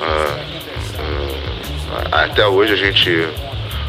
Ah, 0.00 0.53
até 2.10 2.46
hoje 2.46 2.72
a 2.72 2.76
gente 2.76 3.28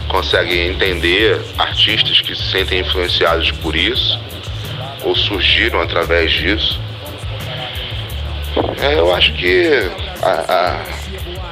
consegue 0.07 0.57
entender 0.59 1.41
artistas 1.57 2.21
que 2.21 2.35
se 2.35 2.51
sentem 2.51 2.79
influenciados 2.79 3.51
por 3.51 3.75
isso 3.75 4.19
ou 5.03 5.15
surgiram 5.15 5.81
através 5.81 6.31
disso. 6.31 6.79
É, 8.81 8.93
eu 8.95 9.13
acho 9.13 9.33
que 9.33 9.69
a, 10.21 10.81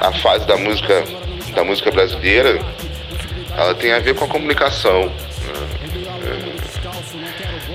a, 0.00 0.08
a, 0.08 0.12
fase 0.12 0.46
da 0.46 0.56
música 0.56 1.04
da 1.54 1.62
música 1.62 1.90
brasileira 1.90 2.58
ela 3.56 3.74
tem 3.74 3.92
a 3.92 3.98
ver 3.98 4.14
com 4.14 4.24
a 4.24 4.28
comunicação. 4.28 5.02
Né? 5.02 5.12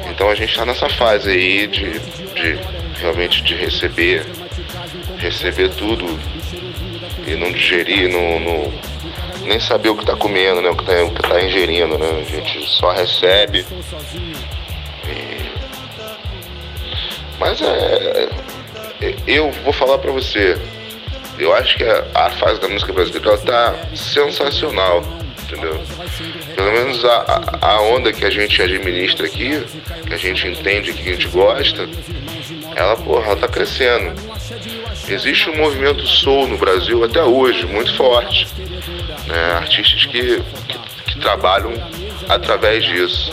É, 0.07 0.09
então 0.11 0.29
a 0.29 0.35
gente 0.35 0.49
está 0.49 0.65
nessa 0.65 0.89
fase 0.89 1.29
aí 1.29 1.67
de, 1.67 1.99
de 1.99 2.59
realmente 2.99 3.43
de 3.43 3.55
receber 3.55 4.25
receber 5.17 5.69
tudo 5.69 6.05
e 7.29 7.35
não 7.35 7.51
digerir, 7.51 8.09
não, 8.11 8.39
não 8.39 8.73
nem 9.43 9.59
saber 9.59 9.89
o 9.89 9.95
que 9.95 10.03
está 10.03 10.15
comendo, 10.15 10.61
né? 10.61 10.69
O 10.69 10.75
que 10.75 10.83
está 10.83 11.29
tá 11.29 11.41
ingerindo, 11.41 11.97
né? 11.97 12.21
A 12.21 12.23
gente 12.23 12.67
só 12.67 12.91
recebe. 12.91 13.65
E... 15.05 15.49
Mas 17.39 17.61
é, 17.61 18.29
é 19.01 19.15
eu 19.25 19.51
vou 19.63 19.73
falar 19.73 19.97
para 19.97 20.11
você, 20.11 20.57
eu 21.37 21.53
acho 21.55 21.77
que 21.77 21.83
a, 21.83 22.05
a, 22.13 22.29
fase 22.31 22.59
da 22.59 22.67
música 22.67 22.91
brasileira 22.91 23.33
está 23.33 23.75
sensacional, 23.95 25.03
entendeu? 25.43 25.79
Pelo 26.55 26.71
menos 26.71 27.05
a, 27.05 27.57
a, 27.61 27.81
onda 27.81 28.11
que 28.11 28.25
a 28.25 28.29
gente 28.29 28.61
administra 28.61 29.25
aqui, 29.25 29.63
que 30.05 30.13
a 30.13 30.17
gente 30.17 30.47
entende, 30.47 30.93
que 30.93 31.09
a 31.09 31.13
gente 31.13 31.27
gosta, 31.29 31.87
ela, 32.75 32.95
porra, 32.97 33.27
ela 33.27 33.35
tá 33.37 33.47
crescendo. 33.47 34.13
Existe 35.09 35.49
um 35.49 35.57
movimento 35.57 36.05
soul 36.05 36.47
no 36.47 36.57
Brasil 36.57 37.03
até 37.03 37.23
hoje, 37.23 37.65
muito 37.65 37.95
forte. 37.95 38.47
Né? 39.27 39.53
Artistas 39.53 40.05
que, 40.05 40.21
que, 40.21 41.11
que 41.11 41.19
trabalham 41.19 41.73
através 42.27 42.83
disso. 42.83 43.31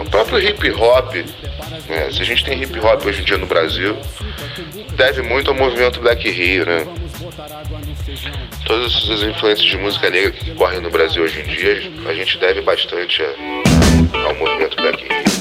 O 0.00 0.08
próprio 0.08 0.38
hip 0.38 0.70
hop, 0.70 1.14
né? 1.88 2.10
se 2.10 2.22
a 2.22 2.24
gente 2.24 2.44
tem 2.44 2.62
hip 2.62 2.78
hop 2.80 3.04
hoje 3.04 3.20
em 3.20 3.24
dia 3.24 3.36
no 3.36 3.46
Brasil, 3.46 3.96
deve 4.96 5.22
muito 5.22 5.50
ao 5.50 5.56
movimento 5.56 6.00
Black 6.00 6.30
Rio, 6.30 6.64
né? 6.64 6.86
Todas 8.64 8.94
essas 8.94 9.22
influências 9.22 9.68
de 9.68 9.76
música 9.76 10.08
negra 10.08 10.30
que 10.30 10.50
correm 10.52 10.80
no 10.80 10.90
Brasil 10.90 11.22
hoje 11.22 11.40
em 11.40 11.44
dia, 11.44 11.92
a 12.08 12.14
gente 12.14 12.38
deve 12.38 12.62
bastante 12.62 13.22
ao 13.22 14.34
movimento 14.34 14.76
Black 14.76 15.02
Rio. 15.02 15.33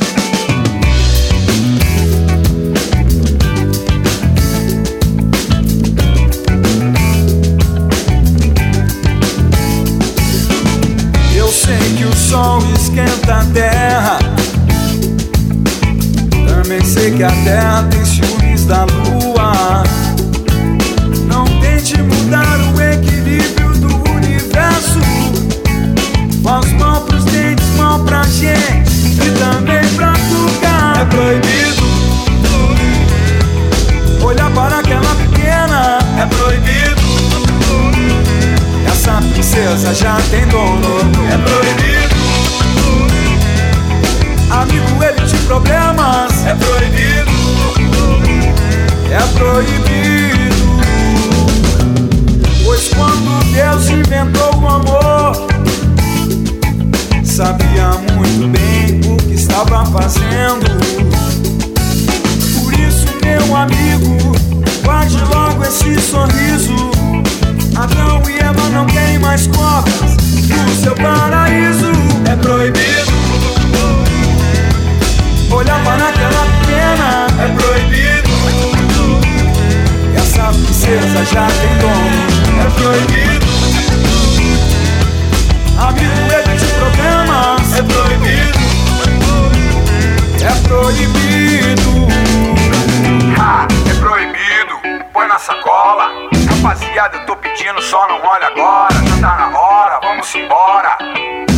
Pedindo, 97.73 97.81
só 97.81 98.07
não 98.07 98.21
olha 98.21 98.47
agora. 98.47 98.93
Já 98.93 99.21
tá 99.21 99.35
na 99.35 99.59
hora, 99.59 99.99
vamos 100.01 100.33
embora. 100.35 100.97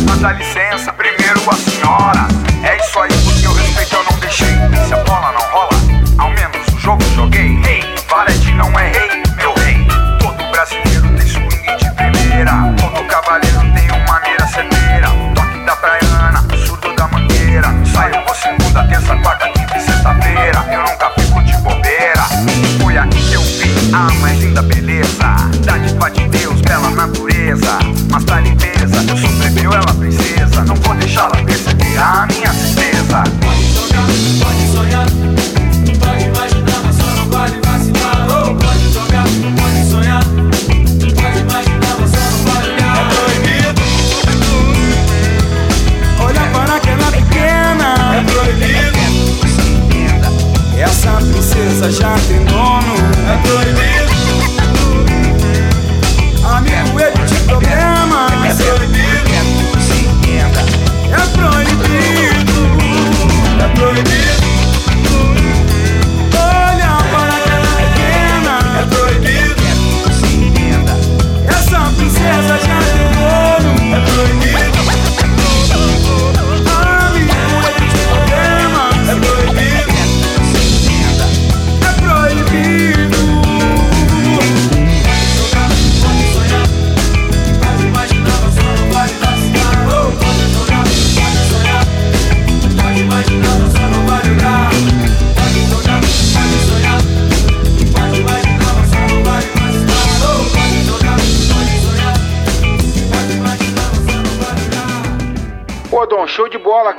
Mas 0.08 0.20
dá 0.20 0.32
licença, 0.32 0.92
primeiro 0.92 1.40
a 1.50 1.54
senhora. 1.54 2.35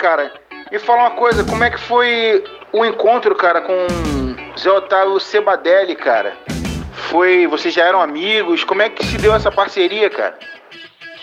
Cara. 0.07 0.31
E 0.71 0.79
fala 0.79 1.01
uma 1.01 1.11
coisa, 1.11 1.43
como 1.43 1.63
é 1.65 1.69
que 1.69 1.79
foi 1.79 2.41
o 2.71 2.85
encontro, 2.85 3.35
cara, 3.35 3.59
com 3.61 3.87
Zé 4.57 4.71
Otávio 4.71 5.19
Sebadelli, 5.19 5.95
cara? 5.95 6.33
Foi. 7.09 7.45
Vocês 7.47 7.73
já 7.73 7.83
eram 7.85 8.01
amigos? 8.01 8.63
Como 8.63 8.81
é 8.81 8.89
que 8.89 9.05
se 9.05 9.17
deu 9.17 9.35
essa 9.35 9.51
parceria, 9.51 10.09
cara? 10.09 10.37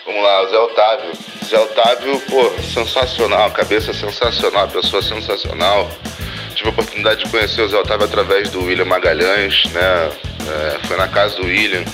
Vamos 0.04 0.22
lá, 0.22 0.42
o 0.42 0.48
Zé 0.48 0.58
Otávio. 0.58 1.12
Zé 1.44 1.58
Otávio, 1.58 2.20
pô, 2.28 2.50
sensacional, 2.62 3.50
cabeça 3.52 3.92
sensacional, 3.94 4.68
pessoa 4.68 5.02
sensacional. 5.02 5.88
Tive 6.54 6.68
a 6.68 6.72
oportunidade 6.72 7.24
de 7.24 7.30
conhecer 7.30 7.62
o 7.62 7.68
Zé 7.68 7.78
Otávio 7.78 8.04
através 8.04 8.50
do 8.50 8.64
William 8.64 8.84
Magalhães, 8.84 9.64
né? 9.72 10.10
É, 10.46 10.86
foi 10.86 10.96
na 10.98 11.08
casa 11.08 11.36
do 11.36 11.46
William. 11.46 11.84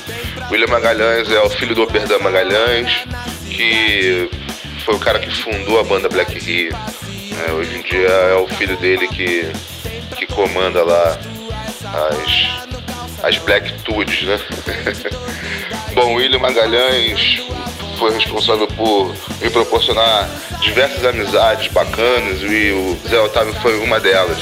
O 0.48 0.52
William 0.52 0.66
Magalhães 0.68 1.30
é 1.30 1.40
o 1.40 1.50
filho 1.50 1.74
do 1.74 1.82
Oberdan 1.82 2.18
Magalhães, 2.18 3.04
que 3.48 4.28
foi 4.84 4.94
o 4.94 4.98
cara 4.98 5.18
que 5.18 5.30
fundou 5.30 5.78
a 5.80 5.84
banda 5.84 6.08
Black 6.08 6.38
Rio. 6.38 6.72
É, 7.48 7.52
hoje 7.52 7.76
em 7.78 7.82
dia 7.82 8.08
é 8.08 8.34
o 8.36 8.46
filho 8.48 8.76
dele 8.76 9.08
que, 9.08 9.50
que 10.16 10.26
comanda 10.26 10.82
lá 10.84 11.18
as, 12.10 13.24
as 13.24 13.38
Black 13.38 13.72
Tudes, 13.82 14.22
né? 14.24 14.38
Bom, 15.94 16.14
William 16.14 16.38
Magalhães 16.38 17.40
foi 17.98 18.12
responsável 18.14 18.66
por 18.68 19.14
me 19.40 19.50
proporcionar 19.50 20.28
diversas 20.62 21.04
amizades 21.04 21.68
bacanas 21.72 22.40
e 22.42 22.70
o 22.72 22.98
Zé 23.08 23.18
Otávio 23.20 23.52
foi 23.54 23.78
uma 23.80 23.98
delas. 24.00 24.38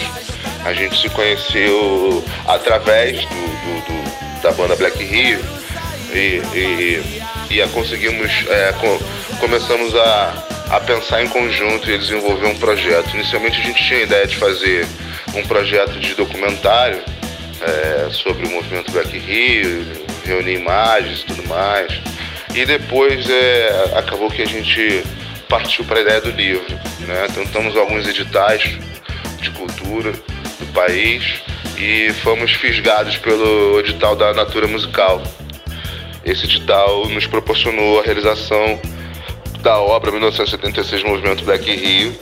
A 0.64 0.72
gente 0.72 1.00
se 1.00 1.08
conheceu 1.10 2.24
através 2.46 3.20
do, 3.20 3.26
do- 3.26 3.80
do- 3.86 4.42
da 4.42 4.52
banda 4.52 4.76
Black 4.76 5.02
Rio 5.02 5.40
e, 6.12 6.40
e, 6.54 7.02
e 7.50 7.62
a 7.62 7.68
conseguimos, 7.68 8.30
é, 8.48 8.72
co- 8.72 9.00
começamos 9.40 9.94
a, 9.94 10.46
a 10.70 10.80
pensar 10.80 11.22
em 11.22 11.28
conjunto 11.28 11.90
e 11.90 11.98
desenvolver 11.98 12.46
um 12.46 12.56
projeto. 12.56 13.14
Inicialmente 13.14 13.60
a 13.60 13.64
gente 13.64 13.82
tinha 13.84 14.00
a 14.00 14.02
ideia 14.02 14.26
de 14.26 14.36
fazer 14.36 14.86
um 15.34 15.42
projeto 15.44 15.98
de 15.98 16.14
documentário 16.14 17.02
é, 17.60 18.08
sobre 18.10 18.46
o 18.46 18.50
movimento 18.50 18.90
Black 18.92 19.16
Rio, 19.18 19.86
reunir 20.24 20.54
imagens 20.54 21.20
e 21.20 21.24
tudo 21.26 21.46
mais. 21.48 21.92
E 22.54 22.64
depois 22.64 23.28
é, 23.28 23.92
acabou 23.96 24.30
que 24.30 24.42
a 24.42 24.46
gente 24.46 25.02
partiu 25.48 25.84
para 25.84 25.98
a 25.98 26.02
ideia 26.02 26.20
do 26.20 26.30
livro. 26.30 26.74
Né? 27.00 27.26
Tentamos 27.34 27.76
alguns 27.76 28.06
editais 28.06 28.62
de 29.40 29.50
cultura 29.50 30.12
do 30.12 30.72
país 30.72 31.24
e 31.78 32.12
fomos 32.22 32.52
fisgados 32.52 33.16
pelo 33.16 33.80
edital 33.80 34.16
da 34.16 34.34
Natura 34.34 34.66
Musical. 34.66 35.22
Esse 36.28 36.44
edital 36.44 37.08
nos 37.08 37.26
proporcionou 37.26 38.00
a 38.00 38.02
realização 38.02 38.78
da 39.62 39.78
obra 39.78 40.10
1976 40.10 41.02
Movimento 41.02 41.42
Black 41.42 41.64
Rio 41.74 42.14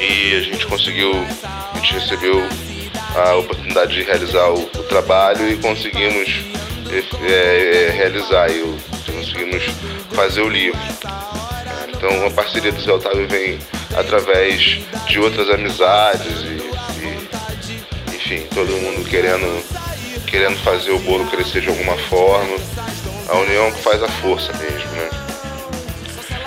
e 0.00 0.36
a 0.36 0.40
gente 0.40 0.66
conseguiu, 0.66 1.12
a 1.12 1.76
gente 1.76 1.92
recebeu 1.92 2.42
a 3.14 3.34
oportunidade 3.36 3.92
de 3.94 4.02
realizar 4.04 4.48
o, 4.48 4.62
o 4.62 4.82
trabalho 4.84 5.52
e 5.52 5.58
conseguimos 5.58 6.28
é, 6.90 7.88
é, 7.88 7.90
realizar, 7.90 8.50
e 8.50 8.62
conseguimos 9.12 9.62
fazer 10.12 10.40
o 10.40 10.48
livro. 10.48 10.80
Então 11.88 12.26
a 12.26 12.30
parceria 12.30 12.72
do 12.72 12.80
Zé 12.80 12.90
Otávio 12.90 13.28
vem 13.28 13.58
através 13.94 14.80
de 15.06 15.20
outras 15.20 15.50
amizades 15.50 16.42
e, 16.44 17.02
e, 17.04 18.16
enfim, 18.16 18.46
todo 18.54 18.72
mundo 18.72 19.06
querendo, 19.10 19.62
querendo 20.32 20.56
fazer 20.64 20.92
o 20.92 20.98
bolo 21.00 21.26
crescer 21.26 21.60
de 21.60 21.68
alguma 21.68 21.96
forma. 22.08 22.56
A 23.28 23.36
união 23.36 23.70
que 23.70 23.82
faz 23.82 24.02
a 24.02 24.08
força 24.08 24.50
mesmo, 24.54 24.90
né? 24.92 25.10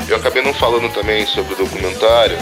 Eu 0.10 0.18
acabei 0.18 0.42
não 0.42 0.54
falando 0.54 0.92
também 0.92 1.26
sobre 1.28 1.54
o 1.54 1.58
documentário 1.58 2.38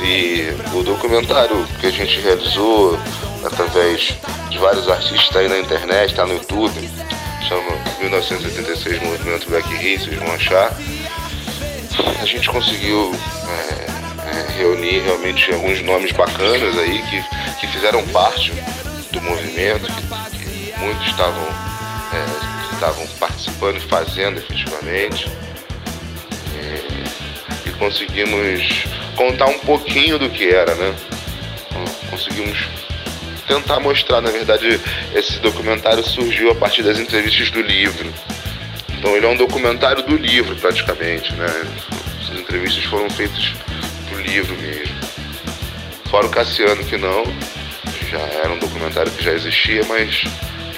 e 0.00 0.48
o 0.74 0.82
documentário 0.82 1.64
que 1.80 1.86
a 1.86 1.90
gente 1.90 2.20
realizou 2.20 2.98
através 3.44 4.16
de 4.50 4.58
vários 4.58 4.88
artistas 4.88 5.36
aí 5.36 5.48
na 5.48 5.58
internet, 5.58 6.14
tá 6.14 6.26
no 6.26 6.34
YouTube, 6.34 6.90
chama 7.48 7.72
1986 8.00 9.02
Movimento 9.02 9.48
Black 9.48 9.72
Rio, 9.74 10.00
vocês 10.00 10.16
vão 10.18 10.32
achar. 10.32 10.72
a 12.20 12.24
gente 12.24 12.48
conseguiu 12.48 13.12
é, 13.48 14.28
é, 14.28 14.58
reunir 14.58 15.00
realmente 15.00 15.52
alguns 15.52 15.82
nomes 15.82 16.12
bacanas 16.12 16.78
aí 16.78 17.02
que, 17.02 17.60
que 17.60 17.66
fizeram 17.68 18.04
parte 18.08 18.52
do 19.12 19.20
movimento, 19.20 19.86
que 19.92 20.39
muitos 20.80 21.06
estavam, 21.06 21.44
é, 21.44 22.74
estavam 22.74 23.06
participando 23.18 23.76
e 23.76 23.80
fazendo 23.80 24.38
efetivamente. 24.38 25.30
E, 26.54 27.68
e 27.68 27.72
conseguimos 27.74 28.84
contar 29.16 29.46
um 29.46 29.58
pouquinho 29.60 30.18
do 30.18 30.28
que 30.28 30.48
era, 30.48 30.74
né? 30.74 30.94
Conseguimos 32.10 32.58
tentar 33.46 33.80
mostrar, 33.80 34.20
na 34.20 34.30
verdade, 34.30 34.80
esse 35.14 35.38
documentário 35.40 36.02
surgiu 36.02 36.50
a 36.50 36.54
partir 36.54 36.82
das 36.82 36.98
entrevistas 36.98 37.50
do 37.50 37.60
livro. 37.60 38.12
Então 38.98 39.16
ele 39.16 39.26
é 39.26 39.28
um 39.28 39.36
documentário 39.36 40.02
do 40.02 40.16
livro 40.16 40.54
praticamente, 40.56 41.32
né? 41.34 41.46
As 42.22 42.38
entrevistas 42.38 42.84
foram 42.84 43.08
feitas 43.10 43.52
pro 44.08 44.20
livro 44.20 44.56
mesmo. 44.56 44.94
Fora 46.10 46.26
o 46.26 46.30
Cassiano 46.30 46.84
que 46.84 46.96
não, 46.96 47.24
já 48.10 48.18
era 48.18 48.52
um 48.52 48.58
documentário 48.58 49.10
que 49.12 49.22
já 49.22 49.32
existia, 49.32 49.84
mas 49.86 50.24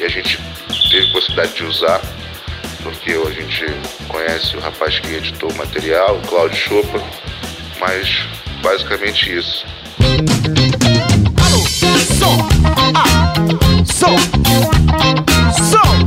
que 0.02 0.06
a 0.06 0.08
gente 0.08 0.38
teve 0.90 1.06
possibilidade 1.12 1.54
de 1.54 1.64
usar, 1.64 2.00
porque 2.82 3.12
a 3.12 3.30
gente 3.30 3.66
conhece 4.08 4.56
o 4.56 4.60
rapaz 4.60 4.98
que 4.98 5.14
editou 5.14 5.48
o 5.48 5.54
material, 5.56 6.16
o 6.16 6.26
Cláudio 6.26 6.56
Chopa, 6.56 7.00
mas 7.78 8.26
basicamente 8.60 9.32
isso. 9.32 9.64
Alô, 11.46 11.64
som, 12.18 12.48
ah, 12.96 13.32
som, 13.86 14.16
som. 15.70 16.01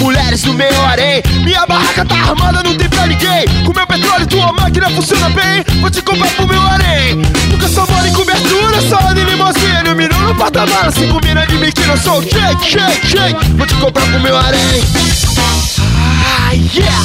Mulheres 0.00 0.44
no 0.44 0.54
meu 0.54 0.86
harém. 0.86 1.22
Minha 1.44 1.66
barraca 1.66 2.04
tá 2.04 2.14
armada, 2.14 2.62
não 2.62 2.74
tem 2.74 2.88
pra 2.88 3.06
ninguém. 3.06 3.46
Com 3.64 3.72
meu 3.72 3.86
petróleo, 3.86 4.26
tua 4.26 4.52
máquina 4.52 4.90
funciona 4.90 5.30
bem. 5.30 5.64
Vou 5.80 5.90
te 5.90 6.02
comprar 6.02 6.30
pro 6.30 6.46
meu 6.46 6.60
harém. 6.60 7.16
Nunca 7.50 7.68
só 7.68 7.86
moro 7.86 8.06
em 8.06 8.12
cobertura, 8.12 8.80
só 8.88 8.98
em 9.12 9.24
limousine. 9.24 9.88
Eu 9.88 9.94
miro 9.94 10.18
no 10.18 10.34
porta-mala, 10.34 10.90
cinco 10.90 11.20
mina 11.24 11.46
de 11.46 11.56
biquíni. 11.56 11.88
Eu 11.88 11.98
sou 11.98 12.18
o 12.18 12.22
Shake, 12.22 12.64
Shake, 12.64 13.06
Shake. 13.06 13.50
Vou 13.56 13.66
te 13.66 13.74
comprar 13.74 14.06
pro 14.06 14.20
meu 14.20 14.36
harém. 14.36 14.82
Ah, 16.22 16.52
yeah! 16.74 17.00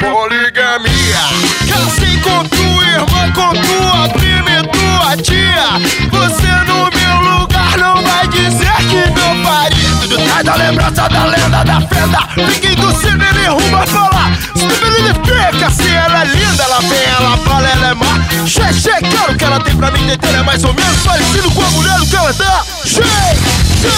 Poligamia 0.00 1.20
Casei 1.68 2.16
com 2.18 2.44
tua 2.44 2.84
irmã, 2.84 3.32
com 3.32 3.52
tua 3.52 4.08
prima 4.18 4.39
tia 5.22 5.78
Você 6.10 6.46
no 6.66 6.88
meu 6.90 7.38
lugar 7.38 7.76
não 7.78 8.02
vai 8.02 8.26
dizer 8.28 8.72
que 8.88 9.20
faria 9.44 9.90
Tudo 10.00 10.16
traz 10.16 10.44
da 10.44 10.54
lembrança 10.54 11.08
da 11.08 11.24
lenda 11.24 11.64
da 11.64 11.80
fenda. 11.80 12.50
Fiquem 12.52 12.74
do 12.76 12.92
cinema 12.94 13.40
e 13.40 13.48
rumo 13.48 13.76
a 13.76 13.86
me 15.02 15.14
fica, 15.24 15.70
se 15.70 15.88
ela 15.88 16.22
é 16.22 16.26
linda 16.26 16.62
Ela 16.62 16.80
vem, 16.80 17.04
ela 17.18 17.36
fala, 17.38 17.68
ela 17.68 17.88
é 17.88 17.94
má. 17.94 18.46
Che, 18.46 18.72
che, 18.72 19.10
claro 19.10 19.36
que 19.36 19.44
ela 19.44 19.60
tem 19.60 19.76
pra 19.76 19.90
mim 19.90 20.10
entender 20.10 20.38
É 20.38 20.42
mais 20.42 20.64
ou 20.64 20.72
menos. 20.74 21.02
Parecido 21.04 21.50
com 21.50 21.62
a 21.62 21.70
mulher 21.70 21.98
do 21.98 22.06
que 22.06 22.16
ela 22.16 22.32
dá 22.32 22.64
Che, 22.84 23.02
che, 23.80 23.90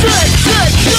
che, 0.00 0.12
che, 0.42 0.84
che 0.84 0.89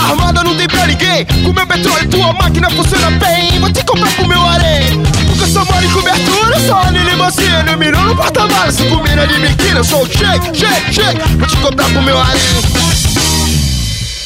armada, 0.00 0.42
não 0.42 0.56
tem 0.56 0.66
pra 0.68 0.86
ninguém. 0.86 1.24
Com 1.26 1.52
meu 1.52 1.66
petróleo, 1.66 2.08
tua 2.08 2.32
máquina 2.32 2.70
funciona 2.70 3.10
bem. 3.12 3.58
Vou 3.60 3.70
te 3.70 3.84
comprar 3.84 4.10
pro 4.12 4.26
meu 4.26 4.40
harém. 4.42 4.96
Nunca 5.26 5.46
só 5.46 5.64
moro 5.64 5.84
em 5.84 5.90
cobertura, 5.90 6.56
ando 6.86 6.98
em 6.98 7.04
limousine. 7.04 7.70
Eu 7.70 7.78
miro 7.78 8.00
no 8.00 8.16
porta-malas, 8.16 8.74
cinco 8.74 9.02
mina 9.02 9.26
de 9.26 9.38
biquíni. 9.38 9.76
Eu 9.76 9.84
sou 9.84 10.06
shake, 10.06 10.56
shake, 10.56 10.92
shake. 10.92 11.20
Vou 11.38 11.46
te 11.46 11.56
comprar 11.58 11.88
pro 11.90 12.02
meu 12.02 12.18
harém. 12.18 12.40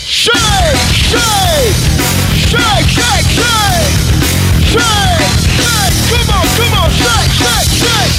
Shake, 0.06 0.76
shake, 0.92 1.74
shake, 2.48 2.88
shake, 2.90 3.30
shake, 3.32 3.92
shake, 4.70 5.24
shake. 5.60 5.94
Come 6.10 6.30
on, 6.30 6.46
come 6.56 6.74
on, 6.82 6.90
shake, 6.90 7.32
shake, 7.32 7.70
shake. 7.78 8.14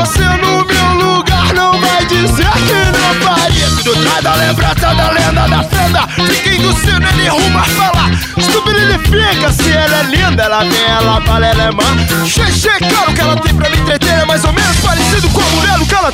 Você 0.00 0.24
no 0.24 0.64
meu 0.64 1.14
lugar 1.14 1.52
não 1.52 1.78
vai 1.78 2.06
dizer 2.06 2.50
que 2.52 2.98
não 2.98 3.14
faria 3.22 3.66
Tudo 3.84 4.02
traz 4.02 4.24
da 4.24 4.34
lembrança 4.34 4.94
da 4.94 5.10
lenda 5.10 5.46
da 5.46 5.62
fenda 5.62 6.08
Fiquem 6.26 6.58
do 6.62 6.72
cinema 6.72 7.22
e 7.22 7.28
rumo 7.28 7.58
a 7.58 7.64
falar 7.64 8.10
Se 8.38 8.50
tu 8.50 8.62
fica, 9.10 9.52
se 9.52 9.70
ela 9.70 9.98
é 9.98 10.02
linda 10.04 10.42
Ela 10.44 10.60
vem, 10.60 10.84
ela 10.84 11.20
fala, 11.20 11.46
ela 11.46 11.62
é 11.64 11.70
má. 11.70 11.82
Che, 12.24 12.50
che, 12.50 12.78
claro 12.78 13.12
que 13.12 13.20
ela 13.20 13.36
tem 13.36 13.54
pra 13.54 13.68
me 13.68 13.76
entreter 13.76 14.20
É 14.20 14.24
mais 14.24 14.42
ou 14.42 14.52
menos 14.54 14.76
parecido 14.78 15.28
com 15.28 15.40
a 15.42 15.50
mulher 15.50 15.78
do 15.78 15.84
que 15.84 15.94
ela 15.94 16.10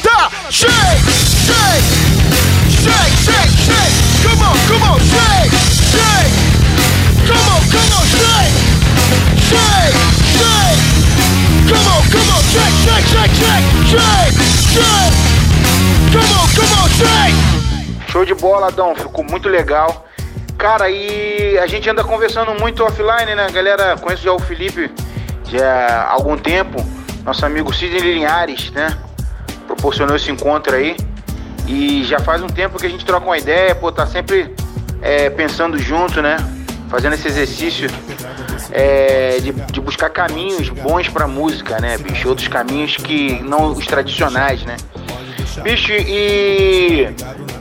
Show 18.16 18.24
de 18.24 18.34
bola, 18.34 18.72
Dom. 18.72 18.94
Ficou 18.94 19.22
muito 19.22 19.46
legal. 19.46 20.06
Cara, 20.56 20.88
e 20.88 21.58
a 21.58 21.66
gente 21.66 21.90
anda 21.90 22.02
conversando 22.02 22.58
muito 22.58 22.82
offline, 22.82 23.34
né? 23.34 23.46
Galera, 23.52 23.94
conheço 23.98 24.22
já 24.22 24.32
o 24.32 24.38
Felipe 24.38 24.90
já 25.44 26.02
há 26.02 26.12
algum 26.12 26.34
tempo. 26.34 26.82
Nosso 27.26 27.44
amigo 27.44 27.74
Sidney 27.74 28.00
Linhares, 28.14 28.70
né? 28.70 28.96
Proporcionou 29.66 30.16
esse 30.16 30.30
encontro 30.30 30.74
aí. 30.74 30.96
E 31.66 32.04
já 32.04 32.18
faz 32.18 32.42
um 32.42 32.46
tempo 32.46 32.78
que 32.78 32.86
a 32.86 32.88
gente 32.88 33.04
troca 33.04 33.26
uma 33.26 33.36
ideia, 33.36 33.74
pô, 33.74 33.92
tá 33.92 34.06
sempre 34.06 34.56
é, 35.02 35.28
pensando 35.28 35.76
junto, 35.78 36.22
né? 36.22 36.38
Fazendo 36.88 37.16
esse 37.16 37.28
exercício 37.28 37.90
é, 38.72 39.40
de, 39.42 39.52
de 39.52 39.78
buscar 39.78 40.08
caminhos 40.08 40.70
bons 40.70 41.06
pra 41.10 41.26
música, 41.26 41.78
né, 41.80 41.98
bicho? 41.98 42.30
Outros 42.30 42.48
caminhos 42.48 42.96
que 42.96 43.42
não 43.42 43.72
os 43.72 43.84
tradicionais, 43.84 44.62
né? 44.62 44.78
Bicho, 45.62 45.92
e 45.92 47.08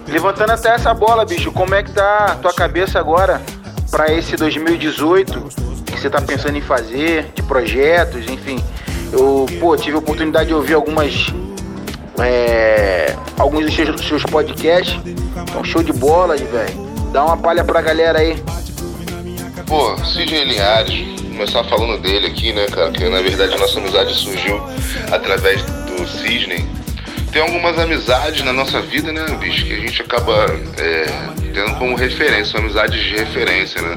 levantando 0.07 0.51
até 0.51 0.69
essa 0.69 0.93
bola, 0.93 1.25
bicho, 1.25 1.51
como 1.51 1.73
é 1.75 1.83
que 1.83 1.91
tá 1.91 2.25
a 2.31 2.35
tua 2.35 2.53
cabeça 2.53 2.99
agora 2.99 3.41
pra 3.89 4.11
esse 4.11 4.35
2018 4.35 5.65
que 5.85 5.99
você 5.99 6.09
tá 6.09 6.21
pensando 6.21 6.57
em 6.57 6.61
fazer, 6.61 7.31
de 7.33 7.41
projetos, 7.43 8.29
enfim. 8.29 8.63
Eu, 9.11 9.45
pô, 9.59 9.75
tive 9.77 9.95
a 9.95 9.99
oportunidade 9.99 10.47
de 10.47 10.53
ouvir 10.53 10.73
algumas 10.73 11.33
é, 12.19 13.15
alguns 13.37 13.65
dos 13.65 13.75
seus, 13.75 14.07
seus 14.07 14.23
podcasts. 14.23 14.99
Então, 15.05 15.63
show 15.63 15.83
de 15.83 15.93
bola, 15.93 16.35
velho. 16.35 16.95
Dá 17.11 17.23
uma 17.23 17.37
palha 17.37 17.63
pra 17.63 17.81
galera 17.81 18.19
aí. 18.19 18.41
Pô, 19.67 19.97
Sidney 20.03 20.45
Linhares, 20.45 21.21
começar 21.21 21.63
falando 21.63 22.01
dele 22.01 22.27
aqui, 22.27 22.53
né, 22.53 22.65
cara? 22.67 22.91
Que 22.91 23.09
na 23.09 23.21
verdade 23.21 23.55
a 23.55 23.57
nossa 23.57 23.79
amizade 23.79 24.13
surgiu 24.13 24.61
através 25.11 25.61
do 25.63 26.07
Sidney. 26.07 26.65
Tem 27.35 27.41
algumas 27.41 27.77
amizades 27.77 28.45
na 28.45 28.53
nossa 28.53 28.81
vida, 28.81 29.11
né, 29.11 29.25
bicho, 29.37 29.65
que 29.65 29.73
a 29.73 29.79
gente 29.81 30.01
acaba 30.01 30.45
é, 30.77 31.03
tendo 31.53 31.75
como 31.77 31.93
referência, 31.93 32.45
são 32.45 32.61
amizades 32.61 32.97
de 32.97 33.13
referência, 33.13 33.81
né? 33.81 33.95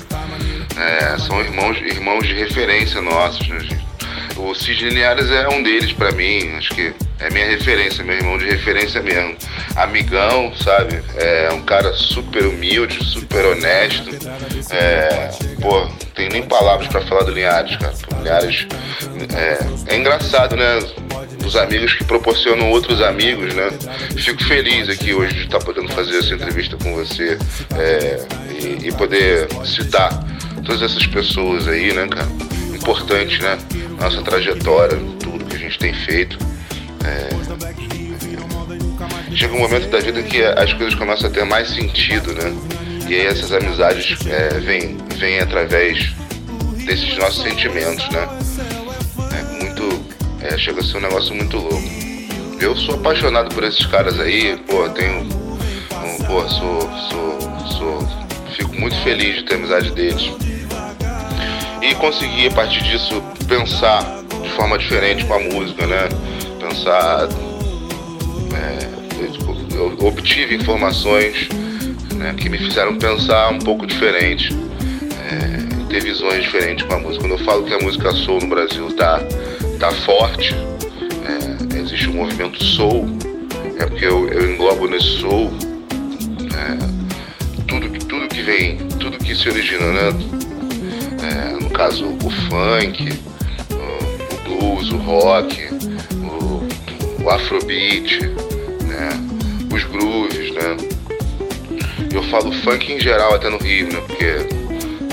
É, 0.77 1.19
são 1.19 1.41
irmãos, 1.41 1.77
irmãos 1.77 2.27
de 2.27 2.35
referência 2.35 3.01
nossos, 3.01 3.47
né? 3.47 3.61
O 4.37 4.53
Cisne 4.57 4.91
Linhares 4.91 5.31
é 5.31 5.49
um 5.51 5.63
deles 5.63 5.93
pra 5.93 6.11
mim, 6.11 6.51
acho 6.57 6.71
que 6.71 6.93
é 7.21 7.31
minha 7.31 7.47
referência, 7.47 8.05
meu 8.05 8.17
irmão 8.17 8.39
de 8.39 8.47
referência 8.47 9.03
mesmo. 9.03 9.37
Amigão, 9.77 10.53
sabe? 10.55 11.03
É 11.17 11.51
um 11.53 11.63
cara 11.63 11.93
super 11.93 12.47
humilde, 12.47 13.05
super 13.05 13.45
honesto. 13.47 14.11
É, 14.71 15.31
pô, 15.61 15.87
tem 16.15 16.29
nem 16.29 16.43
palavras 16.43 16.89
pra 16.89 17.01
falar 17.03 17.25
do 17.25 17.33
Linhares, 17.33 17.77
cara. 17.77 17.95
Linhares 18.23 18.67
é, 19.37 19.95
é 19.95 19.97
engraçado, 19.97 20.57
né? 20.57 20.79
Os 21.45 21.57
amigos 21.57 21.95
que 21.95 22.05
proporcionam 22.05 22.71
outros 22.71 23.01
amigos, 23.01 23.55
né? 23.55 23.71
Fico 24.17 24.45
feliz 24.45 24.89
aqui 24.89 25.15
hoje 25.15 25.35
de 25.35 25.45
estar 25.45 25.59
podendo 25.61 25.89
fazer 25.89 26.19
essa 26.19 26.35
entrevista 26.35 26.77
com 26.77 26.95
você 26.95 27.39
é, 27.77 28.21
e, 28.51 28.89
e 28.89 28.93
poder 28.93 29.49
citar 29.65 30.11
todas 30.65 30.83
essas 30.83 31.07
pessoas 31.07 31.67
aí, 31.67 31.93
né, 31.93 32.07
cara? 32.07 32.29
Importante, 32.75 33.43
né? 33.43 33.59
Nossa 33.99 34.23
trajetória, 34.23 34.99
tudo 35.19 35.45
que 35.45 35.57
a 35.57 35.59
gente 35.59 35.79
tem 35.79 35.93
feito. 35.93 36.39
É, 37.05 37.29
chega 39.37 39.55
um 39.55 39.59
momento 39.59 39.89
da 39.89 40.01
vida 40.01 40.23
que 40.23 40.43
as 40.43 40.73
coisas 40.73 40.95
começam 40.95 41.29
a 41.29 41.33
ter 41.33 41.45
mais 41.45 41.71
sentido, 41.71 42.33
né? 42.35 42.53
E 43.09 43.15
aí 43.15 43.27
essas 43.27 43.53
amizades 43.53 44.19
é, 44.27 44.59
vêm, 44.59 44.97
vêm 45.17 45.39
através 45.39 46.13
desses 46.85 47.17
nossos 47.17 47.43
sentimentos, 47.43 48.09
né? 48.11 48.29
É 49.33 49.63
muito. 49.63 50.05
É, 50.41 50.59
chega 50.59 50.81
a 50.81 50.85
ser 50.85 50.97
um 50.99 51.01
negócio 51.01 51.35
muito 51.35 51.57
louco. 51.57 51.83
Eu 52.61 52.77
sou 52.77 52.97
apaixonado 52.97 53.55
por 53.55 53.63
esses 53.65 53.87
caras 53.87 54.19
aí, 54.19 54.57
pô, 54.67 54.89
tenho. 54.91 55.21
Um, 55.21 56.25
pô, 56.25 56.49
sou, 56.49 56.81
sou, 57.11 57.39
sou. 57.79 58.09
Fico 58.57 58.75
muito 58.79 58.97
feliz 59.03 59.37
de 59.37 59.45
ter 59.45 59.55
amizade 59.55 59.91
deles. 59.93 60.31
E 61.81 61.95
conseguir, 61.95 62.49
a 62.49 62.51
partir 62.51 62.83
disso, 62.83 63.23
pensar 63.47 64.25
de 64.43 64.51
forma 64.51 64.77
diferente 64.77 65.25
com 65.25 65.35
a 65.35 65.39
música, 65.39 65.87
né? 65.87 66.09
Pensar. 66.69 67.29
É, 68.55 69.75
eu 69.75 69.97
obtive 70.07 70.55
informações 70.55 71.49
né, 72.15 72.35
que 72.37 72.49
me 72.51 72.59
fizeram 72.59 72.99
pensar 72.99 73.51
um 73.51 73.59
pouco 73.59 73.87
diferente, 73.87 74.55
é, 75.31 75.87
ter 75.89 76.03
visões 76.03 76.43
diferentes 76.43 76.85
com 76.85 76.95
a 76.95 76.99
música. 76.99 77.25
Quando 77.25 77.39
eu 77.39 77.45
falo 77.45 77.65
que 77.65 77.73
a 77.73 77.79
música 77.79 78.13
soul 78.13 78.41
no 78.41 78.49
Brasil 78.49 78.95
tá, 78.95 79.21
tá 79.81 79.91
forte, 79.93 80.55
é, 81.25 81.79
existe 81.79 82.11
um 82.11 82.15
movimento 82.15 82.63
soul, 82.63 83.09
é 83.79 83.87
porque 83.87 84.05
eu, 84.05 84.29
eu 84.29 84.53
englobo 84.53 84.89
nesse 84.89 85.21
soul 85.21 85.51
é, 86.55 87.63
tudo, 87.67 87.89
tudo 88.07 88.29
que 88.29 88.43
vem, 88.43 88.77
tudo 89.01 89.17
que 89.17 89.35
se 89.35 89.49
origina, 89.49 89.87
né? 89.93 90.09
É, 91.23 91.63
no 91.63 91.71
caso, 91.71 92.05
o 92.07 92.31
funk, 92.31 93.19
o 93.71 94.49
blues, 94.49 94.91
o 94.91 94.97
rock, 94.99 95.69
o, 97.29 97.31
afrobeat, 97.31 98.21
né? 98.87 99.11
Os 99.71 99.85
grooves, 99.85 100.51
né? 100.55 100.77
Eu 102.11 102.23
falo 102.25 102.51
funk 102.63 102.91
em 102.91 102.99
geral 102.99 103.35
até 103.35 103.51
no 103.51 103.59
Rio, 103.59 103.93
né? 103.93 104.01
Porque 104.07 104.47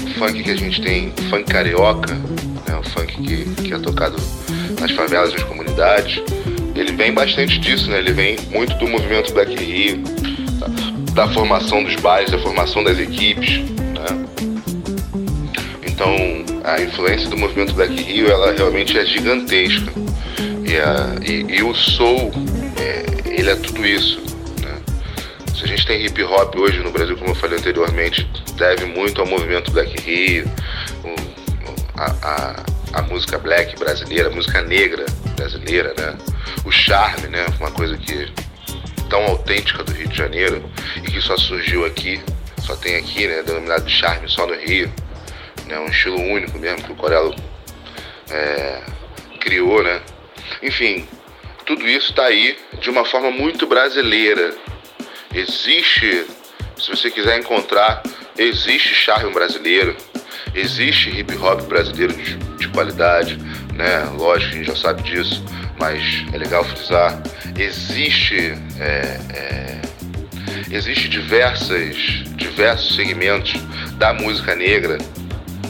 o 0.02 0.14
funk 0.18 0.44
que 0.44 0.52
a 0.52 0.56
gente 0.56 0.82
tem, 0.82 1.14
funk 1.30 1.44
carioca, 1.44 2.14
né? 2.14 2.80
O 2.80 2.84
funk 2.90 3.22
que, 3.22 3.64
que 3.64 3.74
é 3.74 3.80
tocado 3.80 4.16
nas 4.80 4.92
favelas, 4.92 5.34
nas 5.34 5.44
comunidades, 5.44 6.22
ele 6.74 6.94
vem 6.94 7.14
bastante 7.14 7.60
disso, 7.60 7.90
né? 7.90 8.00
Ele 8.00 8.14
vem 8.14 8.38
muito 8.50 8.74
do 8.78 8.88
movimento 8.88 9.34
Black 9.34 9.54
Rio, 9.54 10.02
da, 11.14 11.26
da 11.26 11.34
formação 11.34 11.84
dos 11.84 11.96
bares, 11.98 12.32
da 12.32 12.40
formação 12.40 12.82
das 12.82 12.98
equipes, 12.98 13.60
né? 13.94 14.26
Então, 15.86 16.16
a 16.64 16.82
influência 16.82 17.30
do 17.30 17.38
movimento 17.38 17.74
Black 17.74 17.94
Rio, 18.02 18.32
ela 18.32 18.54
realmente 18.54 18.98
é 18.98 19.06
gigantesca. 19.06 20.05
E, 20.66 20.78
a, 20.78 21.16
e, 21.24 21.58
e 21.58 21.64
o 21.64 21.74
soul, 21.74 22.32
é, 22.78 23.30
ele 23.30 23.50
é 23.50 23.56
tudo 23.56 23.86
isso. 23.86 24.20
Né? 24.62 24.82
Se 25.56 25.64
a 25.64 25.68
gente 25.68 25.86
tem 25.86 26.04
hip 26.06 26.22
hop 26.24 26.56
hoje 26.56 26.80
no 26.80 26.92
Brasil, 26.92 27.16
como 27.18 27.32
eu 27.32 27.36
falei 27.36 27.58
anteriormente, 27.58 28.30
deve 28.58 28.86
muito 28.86 29.22
ao 29.22 29.28
movimento 29.28 29.72
Black 29.72 30.00
Rio, 30.02 30.46
a, 31.98 32.16
a, 32.22 33.00
a 33.00 33.02
música 33.04 33.38
black 33.38 33.78
brasileira, 33.78 34.30
a 34.30 34.32
música 34.32 34.62
negra 34.62 35.06
brasileira, 35.36 35.94
né? 35.98 36.18
O 36.66 36.72
charme, 36.72 37.28
né? 37.28 37.46
Uma 37.60 37.72
coisa 37.72 37.96
que 37.98 38.30
tão 39.10 39.24
autêntica 39.24 39.84
do 39.84 39.94
Rio 39.94 40.08
de 40.08 40.18
Janeiro 40.18 40.70
e 40.98 41.02
que 41.02 41.22
só 41.22 41.38
surgiu 41.38 41.86
aqui, 41.86 42.20
só 42.60 42.76
tem 42.76 42.96
aqui, 42.98 43.28
né? 43.28 43.44
Denominado 43.44 43.86
de 43.86 43.94
charme 43.94 44.28
só 44.28 44.46
no 44.46 44.56
Rio 44.56 44.92
né, 45.68 45.80
um 45.80 45.88
estilo 45.88 46.20
único 46.20 46.58
mesmo 46.58 46.84
que 46.84 46.92
o 46.92 46.96
Corello 46.96 47.36
é, 48.30 48.82
criou, 49.40 49.84
né? 49.84 50.02
Enfim, 50.62 51.08
tudo 51.66 51.88
isso 51.88 52.12
está 52.12 52.26
aí 52.26 52.58
de 52.80 52.90
uma 52.90 53.06
forma 53.06 53.32
muito 53.32 53.66
brasileira. 53.68 54.54
Existe, 55.34 56.26
se 56.78 56.90
você 56.90 57.10
quiser 57.12 57.40
encontrar, 57.40 58.04
existe 58.38 58.94
charme 58.94 59.34
brasileiro, 59.34 59.96
existe 60.54 61.10
hip 61.10 61.36
hop 61.38 61.62
brasileiro 61.64 62.14
de, 62.14 62.38
de 62.38 62.68
qualidade, 62.70 63.38
né? 63.74 64.10
Lógico, 64.18 64.54
a 64.54 64.58
gente 64.58 64.68
já 64.68 64.76
sabe 64.76 65.04
disso, 65.04 65.44
mas 65.80 66.02
é 66.34 66.38
legal 66.38 66.64
frisar. 66.64 67.22
Existe 67.58 68.54
é, 68.80 69.20
é, 69.34 69.82
existe 70.72 71.08
diversas, 71.08 71.96
diversos 72.36 72.96
segmentos 72.96 73.54
da 73.98 74.14
música 74.14 74.56
negra 74.56 74.98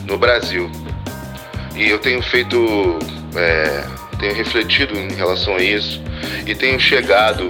no 0.06 0.18
Brasil. 0.18 0.70
E 1.76 1.90
eu 1.90 2.00
tenho 2.00 2.22
feito, 2.22 3.00
é, 3.36 3.84
tenho 4.19 4.34
refletido 4.34 4.97
em 4.97 5.13
relação 5.13 5.56
a 5.56 5.62
isso 5.62 6.01
e 6.45 6.56
tenho 6.56 6.80
chegado 6.80 7.49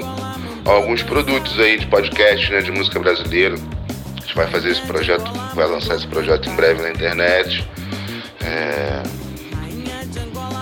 a 0.65 0.71
alguns 0.71 1.04
produtos 1.04 1.60
aí 1.60 1.78
de 1.78 1.86
podcast, 1.88 2.51
né, 2.51 2.62
de 2.62 2.71
música 2.71 2.99
brasileira. 2.99 3.56
A 3.56 4.21
gente 4.21 4.36
vai 4.36 4.47
fazer 4.47 4.71
esse 4.71 4.82
projeto, 4.82 5.32
vai 5.54 5.67
lançar 5.67 5.95
esse 5.95 6.08
projeto 6.08 6.49
em 6.49 6.56
breve 6.56 6.82
na 6.82 6.89
internet. 6.89 7.67
É, 8.43 9.04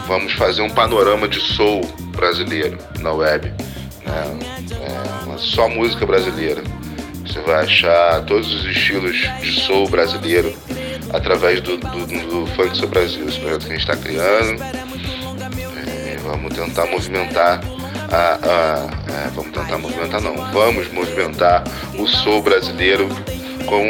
vamos 0.07 0.33
fazer 0.33 0.61
um 0.61 0.69
panorama 0.69 1.27
de 1.27 1.39
soul 1.39 1.81
brasileiro 2.15 2.77
na 2.99 3.11
web, 3.11 3.51
né? 4.05 4.39
É, 4.81 5.37
só 5.37 5.67
música 5.67 6.05
brasileira. 6.05 6.61
Você 7.25 7.39
vai 7.41 7.63
achar 7.63 8.21
todos 8.25 8.53
os 8.53 8.65
estilos 8.65 9.17
de 9.41 9.61
soul 9.61 9.89
brasileiro 9.89 10.53
através 11.11 11.61
do, 11.61 11.77
do, 11.77 12.05
do 12.05 12.47
Funk 12.47 12.77
Seu 12.77 12.87
Brasil, 12.87 13.27
esse 13.27 13.39
projeto 13.39 13.65
que 13.65 13.71
a 13.71 13.75
gente 13.75 13.81
está 13.81 13.95
criando. 13.95 14.63
Vamos 16.33 16.55
tentar 16.55 16.87
movimentar 16.87 17.61
a, 18.11 18.17
a- 18.17 18.87
é, 19.25 19.29
vamos 19.35 19.51
tentar 19.51 19.77
movimentar 19.77 20.19
não, 20.19 20.35
vamos 20.51 20.91
movimentar 20.91 21.63
o 21.97 22.07
soul 22.07 22.41
brasileiro 22.41 23.07
como 23.67 23.85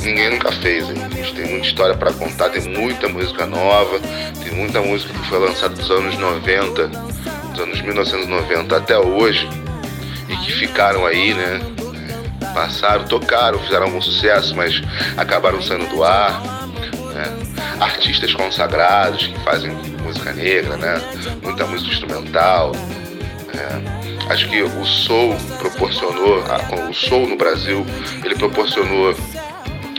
ninguém 0.00 0.30
nunca 0.30 0.50
fez. 0.52 0.88
hein? 0.88 0.96
A 1.04 1.14
gente 1.14 1.34
tem 1.34 1.44
muita 1.50 1.66
história 1.66 1.94
para 1.94 2.12
contar, 2.14 2.48
tem 2.48 2.62
muita 2.62 3.08
música 3.08 3.44
nova, 3.44 4.00
tem 4.42 4.52
muita 4.52 4.80
música 4.80 5.12
que 5.12 5.28
foi 5.28 5.38
lançada 5.38 5.74
dos 5.74 5.90
anos 5.90 6.16
90, 6.18 6.88
dos 6.88 7.60
anos 7.60 7.80
1990 7.82 8.76
até 8.76 8.98
hoje 8.98 9.46
e 10.28 10.36
que 10.38 10.52
ficaram 10.52 11.04
aí, 11.04 11.34
né? 11.34 11.60
Passaram, 12.54 13.04
tocaram, 13.04 13.58
fizeram 13.60 13.84
algum 13.86 14.00
sucesso, 14.00 14.56
mas 14.56 14.80
acabaram 15.16 15.60
saindo 15.62 15.86
do 15.88 16.02
ar. 16.02 16.40
Né? 17.20 17.38
Artistas 17.80 18.32
consagrados 18.34 19.26
que 19.28 19.38
fazem 19.40 19.70
música 20.02 20.32
negra, 20.32 20.76
né? 20.76 21.00
Muita 21.42 21.66
música 21.66 21.92
instrumental. 21.92 22.72
né? 23.54 24.00
Acho 24.28 24.48
que 24.48 24.62
o 24.62 24.84
soul 24.84 25.36
proporcionou, 25.58 26.42
a- 26.44 26.88
o 26.88 26.94
soul 26.94 27.26
no 27.28 27.36
Brasil, 27.36 27.84
ele 28.24 28.34
proporcionou 28.36 29.14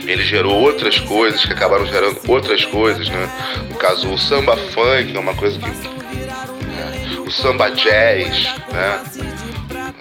ele 0.04 0.24
gerou 0.24 0.54
outras 0.60 0.98
coisas 0.98 1.44
que 1.44 1.52
acabaram 1.52 1.86
gerando 1.86 2.18
outras 2.26 2.64
coisas, 2.64 3.08
né? 3.08 3.28
No 3.70 3.76
caso, 3.76 4.08
o 4.12 4.18
samba 4.18 4.56
funk 4.56 5.14
é 5.14 5.18
uma 5.18 5.32
coisa 5.34 5.56
que. 5.60 5.68
né? 5.70 7.20
O 7.24 7.30
samba 7.30 7.70
jazz, 7.70 8.52
né? 8.72 9.00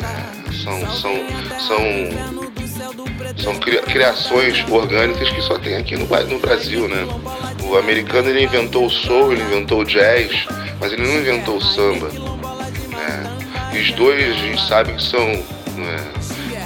É, 0.02 0.52
são, 0.64 0.92
são, 0.92 1.14
são, 1.68 2.61
são 3.42 3.56
cria- 3.56 3.82
criações 3.84 4.64
orgânicas 4.70 5.30
que 5.30 5.42
só 5.42 5.58
tem 5.58 5.76
aqui 5.76 5.96
no, 5.96 6.06
no 6.06 6.40
Brasil, 6.40 6.88
né? 6.88 7.08
O 7.64 7.78
americano 7.78 8.30
ele 8.30 8.44
inventou 8.44 8.86
o 8.86 8.90
soul, 8.90 9.32
ele 9.34 9.42
inventou 9.44 9.82
o 9.82 9.86
jazz, 9.86 10.46
mas 10.80 10.92
ele 10.92 11.04
não 11.08 11.20
inventou 11.20 11.58
o 11.58 11.62
samba. 11.62 12.10
Né? 12.10 13.38
E 13.74 13.80
os 13.80 13.92
dois 13.94 14.30
a 14.30 14.34
gente 14.34 14.68
sabe 14.68 14.94
que 14.94 15.04
são. 15.04 15.26
né, 15.28 16.12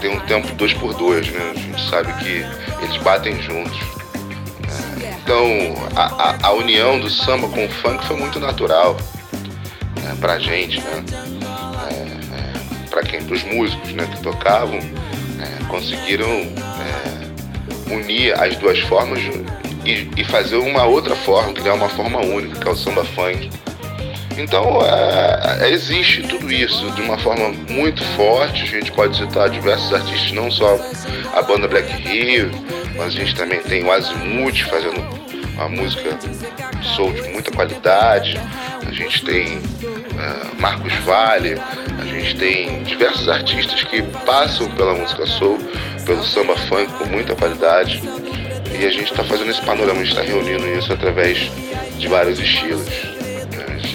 tem 0.02 0.10
um 0.15 0.20
tempo 0.22 0.54
dois 0.56 0.74
por 0.74 0.94
dois, 0.94 1.28
né? 1.30 1.52
A 1.56 1.60
gente 1.60 1.89
sabe 1.89 2.13
que 2.24 2.46
eles 2.84 2.98
batem 3.04 3.41
juntos. 3.41 3.78
né? 4.68 5.18
Então 5.24 5.46
a, 5.96 6.06
a, 6.32 6.48
a 6.48 6.52
união 6.54 7.00
do 7.00 7.10
samba 7.10 7.48
com 7.50 7.65
o 7.65 7.70
funk 7.70 8.06
foi 8.06 8.15
muito 8.18 8.39
natural 8.39 8.98
né? 10.02 10.15
pra 10.20 10.38
gente, 10.39 10.80
né? 10.82 11.04
É, 11.91 12.89
para 12.89 13.04
quem, 13.04 13.22
pros 13.24 13.44
músicos, 13.44 13.94
né? 13.94 14.08
Que 14.08 14.22
tocavam, 14.22 14.78
é, 14.78 15.14
conseguiram 15.76 16.30
é, 16.30 17.94
unir 17.94 18.34
as 18.42 18.56
duas 18.56 18.80
formas 18.82 19.20
e, 19.86 20.10
e 20.16 20.24
fazer 20.24 20.56
uma 20.56 20.86
outra 20.86 21.16
forma, 21.18 21.52
criar 21.52 21.74
uma 21.74 21.90
forma 21.90 22.20
única, 22.22 22.60
que 22.60 22.68
é 22.68 22.72
o 22.72 22.76
samba 22.76 23.04
funk. 23.04 23.50
Então, 24.38 24.80
é, 24.82 25.70
existe 25.70 26.24
tudo 26.24 26.50
isso 26.52 26.90
de 26.92 27.02
uma 27.02 27.18
forma 27.18 27.50
muito 27.70 28.02
forte. 28.16 28.64
A 28.64 28.66
gente 28.66 28.92
pode 28.94 29.18
citar 29.18 29.50
diversos 29.50 29.94
artistas, 29.94 30.32
não 30.32 30.50
só 30.50 30.80
a 31.34 31.42
banda 31.42 31.68
Black 31.68 31.92
Rio, 31.92 32.52
mas 32.96 33.08
a 33.08 33.10
gente 33.10 33.36
também 33.36 33.60
tem 33.60 33.84
o 33.84 33.92
Azimuth 33.92 34.62
fazendo 34.70 35.02
uma 35.56 35.68
música 35.68 36.18
soul 36.96 37.12
de 37.12 37.22
muita 37.34 37.52
qualidade. 37.52 38.40
A 38.88 38.92
gente 38.92 39.26
tem 39.26 39.58
uh, 39.58 40.62
Marcos 40.62 40.94
Vale, 41.06 41.56
a 42.00 42.06
gente 42.06 42.36
tem 42.38 42.84
diversos 42.84 43.28
artistas 43.30 43.84
que 43.84 44.02
passam 44.26 44.70
pela 44.72 44.94
música 44.94 45.26
soul, 45.26 45.58
pelo 46.06 46.24
samba 46.24 46.56
funk 46.56 46.92
com 46.94 47.06
muita 47.06 47.36
qualidade. 47.36 48.02
E 48.78 48.86
a 48.86 48.90
gente 48.90 49.12
está 49.12 49.24
fazendo 49.24 49.52
esse 49.52 49.62
panorama, 49.62 50.02
a 50.02 50.04
gente 50.04 50.18
está 50.18 50.22
reunindo 50.22 50.68
isso 50.78 50.92
através 50.92 51.50
de 51.98 52.08
vários 52.08 52.40
estilos. 52.40 53.16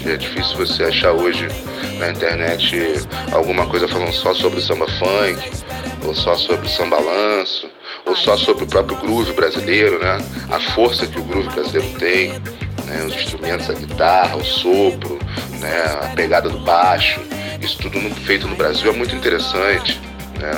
É 0.07 0.17
difícil 0.17 0.57
você 0.57 0.85
achar 0.85 1.13
hoje 1.13 1.47
na 1.99 2.11
internet 2.11 2.75
alguma 3.33 3.67
coisa 3.67 3.87
falando 3.87 4.13
só 4.13 4.33
sobre 4.33 4.61
samba 4.63 4.87
funk, 4.87 5.51
ou 6.07 6.15
só 6.15 6.35
sobre 6.37 6.69
samba 6.69 6.99
lanço, 6.99 7.71
ou 8.07 8.17
só 8.17 8.37
sobre 8.37 8.65
o 8.65 8.67
próprio 8.67 8.97
groove 8.99 9.33
brasileiro, 9.35 9.99
né? 9.99 10.19
A 10.51 10.59
força 10.59 11.07
que 11.07 11.21
o 11.21 11.25
groove 11.25 11.49
brasileiro 11.51 11.99
tem, 11.99 12.31
né? 12.87 13.05
os 13.07 13.15
instrumentos, 13.15 13.69
a 13.69 13.75
guitarra, 13.75 14.37
o 14.37 14.45
sopro, 14.45 15.19
né? 15.61 15.85
a 16.03 16.07
pegada 16.15 16.49
do 16.49 16.59
baixo. 16.59 17.21
Isso 17.61 17.79
tudo 17.79 17.99
feito 18.25 18.49
no 18.49 18.57
Brasil 18.57 18.91
é 18.91 18.95
muito 18.95 19.15
interessante. 19.15 20.01
Né? 20.39 20.51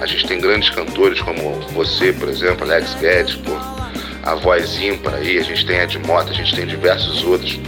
A 0.00 0.06
gente 0.06 0.26
tem 0.26 0.40
grandes 0.40 0.70
cantores 0.70 1.20
como 1.20 1.60
você, 1.72 2.12
por 2.12 2.28
exemplo, 2.28 2.64
Alex 2.64 2.94
Guedes, 2.94 3.36
pô, 3.36 3.52
a 4.22 4.34
voz 4.34 4.80
ímpar 4.80 5.14
aí, 5.14 5.38
a 5.38 5.42
gente 5.42 5.64
tem 5.64 5.78
Ed 5.78 5.98
Mota, 6.00 6.30
a 6.30 6.34
gente 6.34 6.54
tem 6.54 6.66
diversos 6.66 7.22
outros. 7.24 7.58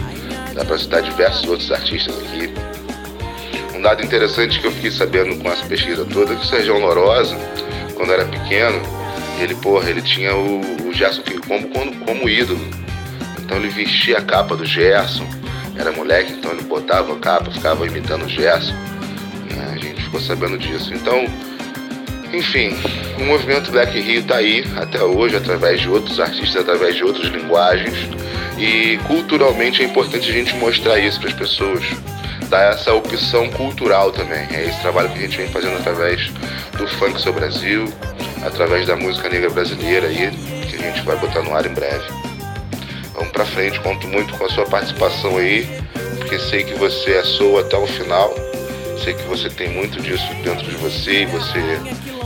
Dá 0.53 0.63
pra 0.63 0.77
citar 0.77 1.01
diversos 1.01 1.47
outros 1.49 1.71
artistas 1.71 2.15
aqui. 2.19 2.53
Um 3.75 3.81
dado 3.81 4.03
interessante 4.03 4.59
que 4.59 4.67
eu 4.67 4.71
fiquei 4.71 4.91
sabendo 4.91 5.35
com 5.41 5.51
essa 5.51 5.65
pesquisa 5.65 6.05
toda 6.05 6.33
é 6.33 6.35
que 6.35 6.43
o 6.43 6.45
Sérgio 6.45 6.77
Lorosa, 6.77 7.35
quando 7.95 8.13
era 8.13 8.25
pequeno, 8.25 8.79
ele, 9.39 9.55
porra, 9.55 9.89
ele 9.89 10.01
tinha 10.01 10.35
o, 10.35 10.61
o 10.87 10.93
Gerson 10.93 11.23
como, 11.47 11.67
como 12.05 12.29
ídolo. 12.29 12.61
Então 13.39 13.57
ele 13.57 13.69
vestia 13.69 14.19
a 14.19 14.21
capa 14.21 14.55
do 14.55 14.65
Gerson, 14.65 15.27
era 15.77 15.91
moleque, 15.91 16.33
então 16.33 16.51
ele 16.51 16.63
botava 16.63 17.13
a 17.13 17.19
capa, 17.19 17.51
ficava 17.51 17.85
imitando 17.85 18.25
o 18.25 18.29
Gerson. 18.29 18.73
A 19.71 19.77
gente 19.77 20.01
ficou 20.03 20.19
sabendo 20.19 20.57
disso. 20.57 20.93
Então, 20.93 21.25
enfim, 22.33 22.75
o 23.19 23.23
movimento 23.23 23.71
Black 23.71 23.99
Rio 23.99 24.21
está 24.21 24.37
aí 24.37 24.65
até 24.77 25.03
hoje, 25.03 25.35
através 25.35 25.81
de 25.81 25.89
outros 25.89 26.19
artistas, 26.19 26.55
através 26.55 26.95
de 26.95 27.03
outras 27.03 27.27
linguagens. 27.27 27.95
E 28.57 28.97
culturalmente 29.07 29.81
é 29.81 29.85
importante 29.85 30.29
a 30.29 30.33
gente 30.33 30.55
mostrar 30.55 30.99
isso 30.99 31.19
para 31.19 31.29
as 31.29 31.35
pessoas, 31.35 31.83
dar 32.49 32.73
essa 32.73 32.93
opção 32.93 33.49
cultural 33.51 34.11
também. 34.11 34.47
É 34.51 34.65
esse 34.67 34.79
trabalho 34.81 35.09
que 35.09 35.17
a 35.19 35.21
gente 35.21 35.37
vem 35.37 35.47
fazendo 35.47 35.77
através 35.77 36.31
do 36.77 36.87
Funk 36.87 37.21
Seu 37.21 37.33
Brasil, 37.33 37.85
através 38.45 38.85
da 38.87 38.95
música 38.95 39.29
negra 39.29 39.49
brasileira 39.49 40.07
aí, 40.07 40.31
que 40.69 40.75
a 40.75 40.79
gente 40.79 41.01
vai 41.03 41.15
botar 41.17 41.41
no 41.41 41.55
ar 41.55 41.65
em 41.65 41.73
breve. 41.73 42.32
Vamos 43.23 43.31
para 43.31 43.45
frente, 43.45 43.79
conto 43.79 44.05
muito 44.05 44.37
com 44.37 44.45
a 44.45 44.49
sua 44.49 44.65
participação 44.65 45.37
aí, 45.37 45.65
porque 46.17 46.37
sei 46.37 46.65
que 46.65 46.73
você 46.73 47.11
é 47.11 47.23
soul 47.23 47.57
até 47.57 47.77
o 47.77 47.87
final. 47.87 48.33
Sei 49.01 49.13
que 49.13 49.23
você 49.23 49.49
tem 49.49 49.69
muito 49.69 50.01
disso 50.01 50.27
dentro 50.43 50.65
de 50.65 50.75
você 50.75 51.25
você 51.27 51.79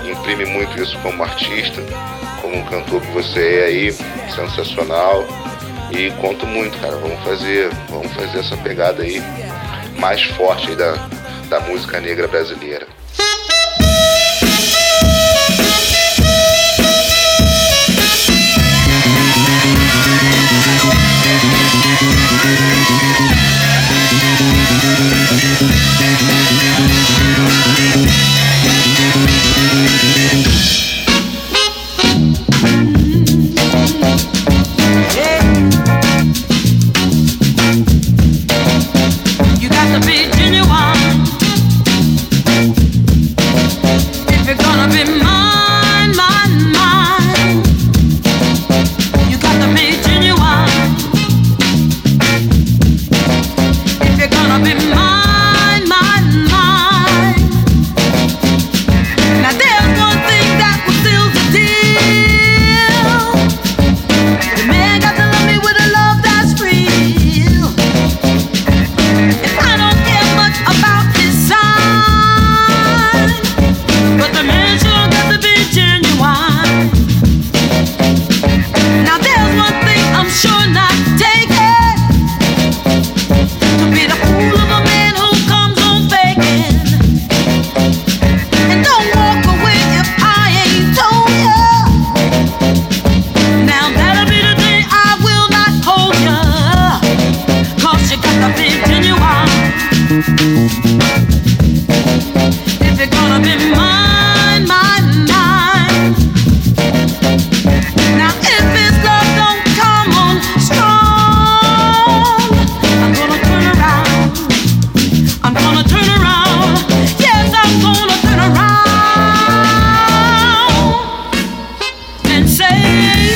imprime 0.09 0.45
muito 0.45 0.81
isso 0.81 0.97
como 1.03 1.21
artista, 1.21 1.83
como 2.41 2.57
um 2.57 2.65
cantor 2.65 2.99
que 3.01 3.11
você 3.11 3.59
é 3.59 3.65
aí, 3.65 3.93
sensacional. 4.33 5.23
E 5.91 6.09
conto 6.19 6.47
muito, 6.47 6.75
cara. 6.79 6.95
Vamos 6.95 7.23
fazer, 7.23 7.69
vamos 7.89 8.11
fazer 8.13 8.39
essa 8.39 8.57
pegada 8.57 9.03
aí 9.03 9.21
mais 9.99 10.23
forte 10.23 10.69
aí 10.69 10.75
da, 10.75 10.93
da 11.47 11.59
música 11.59 11.99
negra 11.99 12.27
brasileira. 12.27 12.87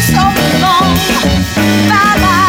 so 0.01 0.13
long. 0.59 0.95
Bye 1.87 2.17
bye. 2.21 2.40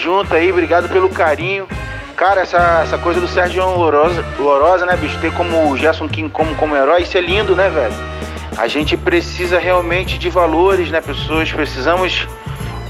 Junto 0.00 0.34
aí, 0.34 0.50
obrigado 0.50 0.88
pelo 0.88 1.08
carinho. 1.08 1.68
Cara, 2.16 2.42
essa, 2.42 2.82
essa 2.82 2.98
coisa 2.98 3.20
do 3.20 3.28
Sérgio 3.28 3.64
Lourosa, 3.64 4.24
Lourosa, 4.38 4.84
né, 4.84 4.96
bicho? 4.96 5.18
Ter 5.20 5.32
como 5.32 5.70
o 5.70 5.76
Gerson 5.76 6.08
King 6.08 6.28
como, 6.28 6.54
como 6.54 6.76
herói, 6.76 7.02
isso 7.02 7.16
é 7.16 7.20
lindo, 7.20 7.54
né, 7.54 7.68
velho? 7.68 7.94
A 8.56 8.66
gente 8.66 8.96
precisa 8.96 9.58
realmente 9.58 10.18
de 10.18 10.28
valores, 10.28 10.90
né, 10.90 11.00
pessoas? 11.00 11.50
Precisamos 11.50 12.26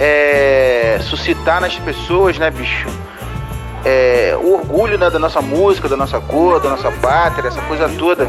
é, 0.00 0.98
suscitar 1.02 1.60
nas 1.60 1.76
pessoas, 1.76 2.38
né, 2.38 2.50
bicho? 2.50 2.88
É, 3.84 4.36
o 4.40 4.54
orgulho 4.54 4.98
né, 4.98 5.08
da 5.10 5.18
nossa 5.18 5.40
música, 5.40 5.88
da 5.88 5.96
nossa 5.96 6.20
cor, 6.20 6.60
da 6.60 6.70
nossa 6.70 6.90
pátria, 6.90 7.48
essa 7.48 7.62
coisa 7.62 7.88
toda 7.88 8.28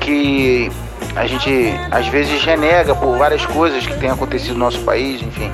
que 0.00 0.70
a 1.16 1.26
gente 1.26 1.72
às 1.90 2.06
vezes 2.08 2.42
renega 2.44 2.94
por 2.94 3.16
várias 3.16 3.46
coisas 3.46 3.86
que 3.86 3.96
têm 3.98 4.10
acontecido 4.10 4.54
no 4.54 4.60
nosso 4.60 4.80
país, 4.80 5.22
enfim. 5.22 5.50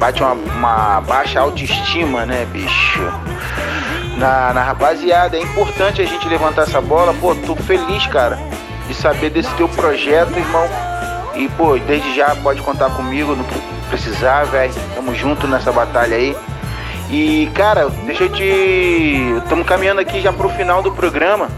Bate 0.00 0.22
uma, 0.22 0.32
uma 0.32 1.00
baixa 1.02 1.38
autoestima, 1.40 2.24
né, 2.24 2.46
bicho? 2.50 3.02
Na, 4.16 4.54
na 4.54 4.62
rapaziada, 4.62 5.36
é 5.36 5.42
importante 5.42 6.00
a 6.00 6.06
gente 6.06 6.26
levantar 6.26 6.62
essa 6.62 6.80
bola. 6.80 7.12
Pô, 7.20 7.34
tô 7.34 7.54
feliz, 7.54 8.06
cara, 8.06 8.38
de 8.88 8.94
saber 8.94 9.28
desse 9.28 9.52
teu 9.56 9.68
projeto, 9.68 10.38
irmão. 10.38 10.66
E, 11.34 11.48
pô, 11.50 11.76
desde 11.78 12.16
já 12.16 12.34
pode 12.36 12.62
contar 12.62 12.88
comigo, 12.96 13.36
não 13.36 13.44
precisar, 13.90 14.44
velho. 14.44 14.72
Tamo 14.94 15.14
junto 15.14 15.46
nessa 15.46 15.70
batalha 15.70 16.16
aí. 16.16 16.34
E, 17.10 17.50
cara, 17.54 17.90
deixa 18.06 18.24
eu 18.24 18.32
te. 18.32 19.34
Estamos 19.42 19.66
caminhando 19.66 20.00
aqui 20.00 20.22
já 20.22 20.32
pro 20.32 20.48
final 20.48 20.82
do 20.82 20.92
programa. 20.92 21.50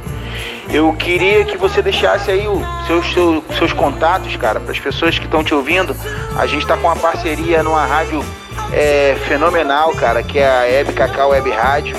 Eu 0.73 0.91
queria 0.95 1.45
que 1.45 1.59
você 1.59 1.83
deixasse 1.83 2.31
aí 2.31 2.49
os 2.49 2.87
seus, 2.87 3.13
seus, 3.13 3.45
seus 3.59 3.73
contatos, 3.75 4.35
cara, 4.37 4.59
para 4.59 4.73
as 4.73 4.79
pessoas 4.79 5.19
que 5.19 5.27
estão 5.27 5.45
te 5.45 5.55
ouvindo. 5.55 5.95
A 6.35 6.47
gente 6.47 6.63
está 6.63 6.79
com 6.79 6.87
uma 6.87 6.97
parceria 6.97 7.63
numa 7.63 7.85
rádio 7.85 8.25
é, 8.73 9.15
fenomenal, 9.29 9.93
cara, 9.93 10.23
que 10.23 10.39
é 10.39 10.49
a 10.49 10.63
Web 10.63 10.95
Cacau 10.95 11.31
Web 11.31 11.51
Rádio. 11.51 11.95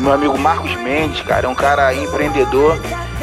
Meu 0.00 0.12
amigo 0.12 0.36
Marcos 0.38 0.74
Mendes, 0.74 1.22
cara, 1.22 1.46
é 1.46 1.48
um 1.48 1.54
cara 1.54 1.94
empreendedor, 1.94 2.78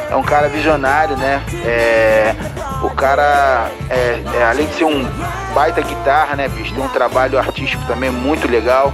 é 0.10 0.16
um 0.16 0.24
cara 0.24 0.50
visionário, 0.50 1.16
né? 1.16 1.44
É, 1.64 2.36
o 2.82 2.90
cara, 2.90 3.70
é, 3.88 4.20
é, 4.40 4.44
além 4.44 4.66
de 4.66 4.74
ser 4.74 4.86
um 4.86 5.08
baita 5.54 5.80
guitarra, 5.82 6.36
né, 6.36 6.48
bicho, 6.48 6.74
tem 6.74 6.84
um 6.84 6.90
trabalho 6.90 7.38
artístico 7.38 7.86
também 7.86 8.10
muito 8.10 8.50
legal. 8.50 8.94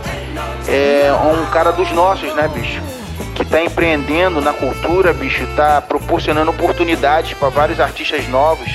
É 0.68 1.12
um 1.14 1.46
cara 1.50 1.72
dos 1.72 1.90
nossos, 1.92 2.34
né, 2.36 2.50
bicho? 2.50 3.01
Que 3.36 3.44
está 3.44 3.62
empreendendo 3.62 4.42
na 4.42 4.54
cultura, 4.54 5.14
bicho, 5.14 5.44
está 5.44 5.82
proporcionando 5.82 6.52
oportunidades 6.52 7.34
para 7.34 7.50
vários 7.50 7.80
artistas 7.80 8.28
novos 8.28 8.70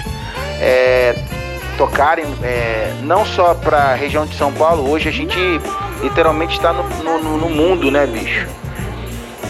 é, 0.61 1.14
tocarem, 1.76 2.24
é, 2.42 2.94
não 3.02 3.24
só 3.24 3.54
para 3.54 3.78
a 3.78 3.94
região 3.94 4.26
de 4.26 4.34
São 4.36 4.52
Paulo, 4.52 4.90
hoje 4.90 5.09
a 5.09 5.12
gente 5.12 5.38
literalmente 6.02 6.57
está 6.57 6.72
no, 6.72 6.82
no, 7.02 7.38
no, 7.38 7.48
mundo, 7.50 7.90
né, 7.90 8.07
bicho? 8.07 8.46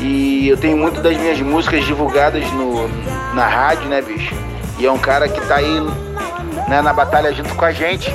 E 0.01 0.49
eu 0.49 0.57
tenho 0.57 0.77
muito 0.77 1.01
das 1.01 1.17
minhas 1.17 1.41
músicas 1.41 1.85
divulgadas 1.85 2.45
no, 2.53 2.89
na 3.35 3.47
rádio, 3.47 3.89
né, 3.89 4.03
bicho? 4.03 4.35
E 4.79 4.87
é 4.87 4.93
um 4.93 4.99
cara 4.99 5.29
que 5.29 5.41
está 5.41 5.57
aí 5.57 5.81
né, 6.69 6.83
na 6.83 6.93
batalha 6.93 7.33
junto 7.33 7.55
com 7.55 7.65
a 7.65 7.73
gente. 7.73 8.13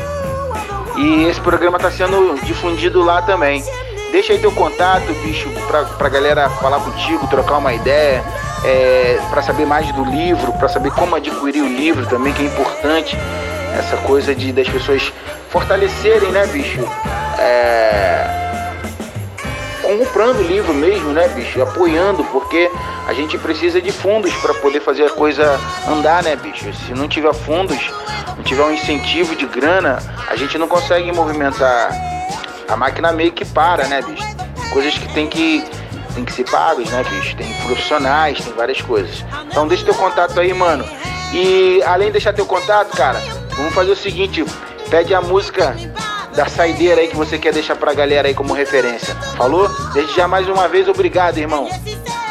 E 0.97 1.23
esse 1.23 1.39
programa 1.41 1.77
está 1.77 1.89
sendo 1.89 2.39
difundido 2.43 3.01
lá 3.01 3.21
também. 3.21 3.63
Deixa 4.11 4.33
aí 4.33 4.39
teu 4.39 4.51
contato, 4.51 5.05
bicho, 5.23 5.49
pra, 5.67 5.85
pra 5.85 6.09
galera 6.09 6.49
falar 6.49 6.79
contigo, 6.81 7.27
trocar 7.27 7.57
uma 7.57 7.73
ideia, 7.73 8.21
é, 8.65 9.19
para 9.29 9.41
saber 9.41 9.65
mais 9.65 9.89
do 9.93 10.03
livro, 10.03 10.51
para 10.53 10.67
saber 10.67 10.91
como 10.91 11.15
adquirir 11.15 11.63
o 11.63 11.67
livro 11.67 12.05
também, 12.07 12.33
que 12.33 12.43
é 12.43 12.45
importante. 12.45 13.17
Essa 13.77 13.95
coisa 13.97 14.35
de 14.35 14.51
das 14.51 14.67
pessoas 14.67 15.13
fortalecerem, 15.49 16.29
né, 16.29 16.45
bicho? 16.47 16.81
É, 17.39 18.71
comprando 19.81 20.39
o 20.39 20.43
livro 20.43 20.73
mesmo, 20.73 21.11
né, 21.13 21.29
bicho? 21.29 21.61
Apoiando, 21.61 22.23
porque 22.25 22.69
a 23.07 23.13
gente 23.13 23.37
precisa 23.37 23.81
de 23.81 23.93
fundos 23.93 24.33
para 24.35 24.53
poder 24.55 24.81
fazer 24.81 25.05
a 25.05 25.09
coisa 25.09 25.57
andar, 25.87 26.21
né, 26.21 26.35
bicho? 26.35 26.73
Se 26.73 26.93
não 26.93 27.07
tiver 27.07 27.33
fundos, 27.33 27.79
não 28.35 28.43
tiver 28.43 28.63
um 28.63 28.71
incentivo 28.71 29.37
de 29.37 29.45
grana, 29.45 29.99
a 30.29 30.35
gente 30.35 30.57
não 30.57 30.67
consegue 30.67 31.11
movimentar 31.13 31.91
a 32.71 32.77
máquina 32.77 33.11
meio 33.11 33.33
que 33.33 33.43
para, 33.43 33.85
né, 33.87 34.01
bicho? 34.01 34.23
Coisas 34.71 34.97
que 34.97 35.13
tem 35.13 35.27
que, 35.27 35.61
tem 36.15 36.23
que 36.23 36.31
ser 36.31 36.49
pagas, 36.49 36.89
né, 36.89 37.03
bicho? 37.03 37.35
Tem 37.35 37.53
profissionais, 37.65 38.39
tem 38.39 38.53
várias 38.53 38.81
coisas. 38.81 39.25
Então 39.47 39.67
deixa 39.67 39.83
teu 39.83 39.93
contato 39.93 40.39
aí, 40.39 40.53
mano. 40.53 40.85
E 41.33 41.83
além 41.83 42.07
de 42.07 42.13
deixar 42.13 42.31
teu 42.31 42.45
contato, 42.45 42.95
cara, 42.95 43.21
vamos 43.57 43.73
fazer 43.73 43.91
o 43.91 43.95
seguinte, 43.95 44.45
pede 44.89 45.13
a 45.13 45.21
música 45.21 45.75
da 46.33 46.45
saideira 46.45 47.01
aí 47.01 47.09
que 47.09 47.15
você 47.15 47.37
quer 47.37 47.53
deixar 47.53 47.75
pra 47.75 47.93
galera 47.93 48.29
aí 48.29 48.33
como 48.33 48.53
referência. 48.53 49.13
Falou? 49.35 49.69
Desde 49.93 50.15
já 50.15 50.27
mais 50.27 50.47
uma 50.47 50.69
vez, 50.69 50.87
obrigado, 50.87 51.37
irmão. 51.37 51.67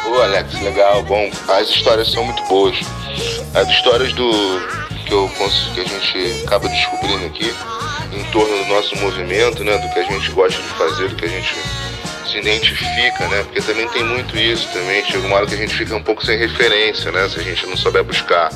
Ô 0.07 0.21
Alex, 0.23 0.59
legal, 0.61 1.03
bom. 1.03 1.29
As 1.47 1.69
histórias 1.69 2.11
são 2.11 2.23
muito 2.23 2.43
boas. 2.45 2.75
As 3.53 3.67
histórias 3.69 4.11
do 4.13 4.31
que, 5.05 5.13
eu, 5.13 5.29
que 5.75 5.81
a 5.81 5.85
gente 5.85 6.43
acaba 6.45 6.67
descobrindo 6.67 7.27
aqui 7.27 7.53
em 8.13 8.23
torno 8.31 8.57
do 8.57 8.65
nosso 8.65 8.95
movimento, 8.97 9.63
né, 9.63 9.77
do 9.77 9.89
que 9.93 9.99
a 9.99 10.03
gente 10.03 10.31
gosta 10.31 10.61
de 10.61 10.67
fazer, 10.69 11.09
do 11.09 11.15
que 11.15 11.25
a 11.25 11.29
gente 11.29 11.55
se 12.31 12.37
identifica, 12.37 13.27
né? 13.27 13.43
Porque 13.43 13.61
também 13.61 13.87
tem 13.89 14.03
muito 14.03 14.37
isso 14.37 14.67
também. 14.71 15.03
Chega 15.03 15.27
uma 15.27 15.35
hora 15.35 15.45
que 15.45 15.53
a 15.53 15.57
gente 15.57 15.75
fica 15.75 15.95
um 15.95 16.03
pouco 16.03 16.25
sem 16.25 16.37
referência, 16.37 17.11
né? 17.11 17.27
Se 17.27 17.39
a 17.39 17.43
gente 17.43 17.65
não 17.67 17.75
souber 17.75 18.03
buscar. 18.03 18.49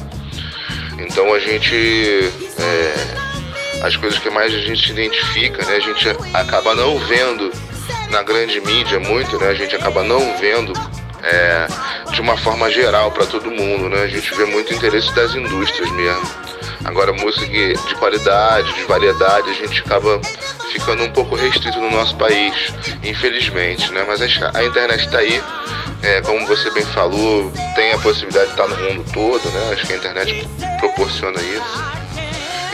Então 0.97 1.33
a 1.33 1.39
gente. 1.39 2.31
É, 2.57 3.85
as 3.85 3.95
coisas 3.97 4.17
que 4.17 4.29
mais 4.29 4.53
a 4.53 4.57
gente 4.59 4.85
se 4.85 4.91
identifica, 4.91 5.65
né? 5.65 5.75
A 5.75 5.79
gente 5.79 6.09
acaba 6.33 6.73
não 6.73 6.97
vendo 6.99 7.51
na 8.09 8.23
grande 8.23 8.59
mídia 8.61 8.99
muito, 8.99 9.37
né? 9.37 9.49
A 9.49 9.53
gente 9.53 9.75
acaba 9.75 10.03
não 10.03 10.37
vendo 10.37 10.73
é, 11.21 11.67
de 12.11 12.21
uma 12.21 12.37
forma 12.37 12.71
geral 12.71 13.11
para 13.11 13.25
todo 13.25 13.51
mundo, 13.51 13.89
né? 13.89 14.03
A 14.03 14.07
gente 14.07 14.33
vê 14.35 14.45
muito 14.45 14.73
interesse 14.73 15.13
das 15.13 15.35
indústrias 15.35 15.91
mesmo. 15.91 16.54
Agora, 16.85 17.11
música 17.13 17.47
de 17.47 17.95
qualidade, 17.95 18.71
de 18.73 18.83
variedade, 18.83 19.49
a 19.49 19.53
gente 19.53 19.81
acaba 19.81 20.21
ficando 20.71 21.03
um 21.03 21.11
pouco 21.11 21.35
restrito 21.35 21.79
no 21.79 21.89
nosso 21.89 22.15
país, 22.15 22.71
infelizmente, 23.03 23.91
né? 23.91 24.05
Mas 24.07 24.21
a 24.21 24.63
internet 24.63 25.05
está 25.05 25.17
aí, 25.17 25.43
é, 26.03 26.21
como 26.21 26.45
você 26.45 26.69
bem 26.71 26.85
falou, 26.85 27.51
tem 27.75 27.91
a 27.91 27.97
possibilidade 27.97 28.45
de 28.45 28.51
estar 28.51 28.67
no 28.67 28.77
mundo 28.77 29.05
todo, 29.11 29.49
né? 29.49 29.73
Acho 29.73 29.87
que 29.87 29.93
a 29.93 29.95
internet 29.97 30.47
proporciona 30.79 31.41
isso. 31.41 31.83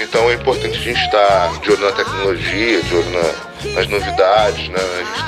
Então 0.02 0.30
é 0.30 0.34
importante 0.34 0.78
a 0.78 0.82
gente 0.82 1.02
estar 1.02 1.60
de 1.62 1.72
olho 1.72 1.86
na 1.86 1.92
tecnologia, 1.94 2.82
de 2.82 2.96
olho 2.96 3.10
na, 3.12 3.72
nas 3.76 3.88
novidades, 3.88 4.68
né? 4.68 4.80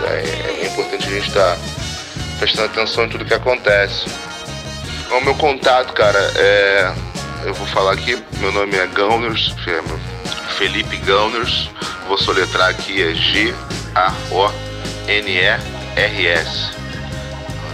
Tá, 0.01 0.13
é, 0.13 0.61
é, 0.61 0.67
importante 0.67 1.07
a 1.07 1.09
gente 1.09 1.27
estar 1.29 1.57
prestando 2.37 2.65
atenção 2.65 3.05
em 3.05 3.09
tudo 3.09 3.23
que 3.23 3.33
acontece. 3.33 4.07
O 5.09 5.21
meu 5.21 5.35
contato, 5.35 5.93
cara, 5.93 6.19
é 6.35 7.12
eu 7.45 7.53
vou 7.53 7.67
falar 7.67 7.93
aqui, 7.93 8.17
meu 8.39 8.51
nome 8.51 8.75
é 8.75 8.87
Gauners, 8.87 9.55
é 9.67 9.81
Felipe 10.57 10.97
Gauners, 10.97 11.69
vou 12.07 12.17
soletrar 12.17 12.69
aqui 12.69 13.01
é 13.03 13.13
G-A-O-N-E-R-S. 13.13 13.53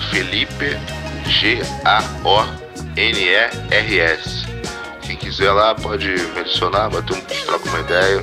Felipe 0.10 0.78
G-A-O-N-E-R-S. 1.28 1.70
Quem 5.04 5.16
quiser 5.16 5.52
lá 5.52 5.76
pode 5.76 6.08
me 6.08 6.40
adicionar, 6.40 6.90
bater 6.90 7.16
um 7.16 7.22
troca 7.22 7.70
uma 7.70 7.80
ideia. 7.80 8.22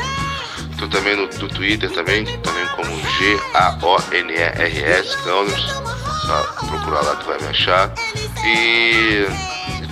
Tô 0.79 0.89
também 0.89 1.17
no, 1.17 1.27
no 1.27 1.49
Twitter 1.49 1.91
também, 1.91 2.25
também 2.25 2.67
como 2.75 2.97
G-A-O-N-E-R-S, 3.19 5.17
Gauners. 5.25 5.67
Só 6.27 6.43
procurar 6.67 7.03
lá 7.03 7.17
que 7.17 7.27
vai 7.27 7.39
me 7.41 7.49
achar. 7.49 7.93
E 8.45 9.27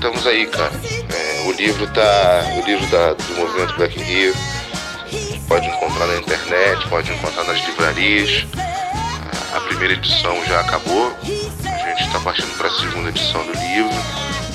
estamos 0.04 0.26
aí, 0.26 0.46
cara. 0.46 0.70
É, 1.14 1.48
o 1.48 1.52
livro 1.52 1.86
tá. 1.86 2.44
O 2.58 2.66
livro 2.66 2.86
da, 2.88 3.14
do 3.14 3.34
movimento 3.36 3.74
Black 3.76 3.98
Rio. 3.98 4.34
Pode 5.48 5.66
encontrar 5.66 6.06
na 6.06 6.16
internet, 6.16 6.86
pode 6.88 7.10
encontrar 7.10 7.44
nas 7.44 7.64
livrarias. 7.64 8.46
A 9.54 9.60
primeira 9.60 9.94
edição 9.94 10.44
já 10.44 10.60
acabou. 10.60 11.16
A 11.64 11.88
gente 11.88 12.06
está 12.06 12.20
partindo 12.20 12.54
para 12.58 12.68
a 12.68 12.70
segunda 12.70 13.08
edição 13.08 13.46
do 13.46 13.52
livro. 13.52 13.94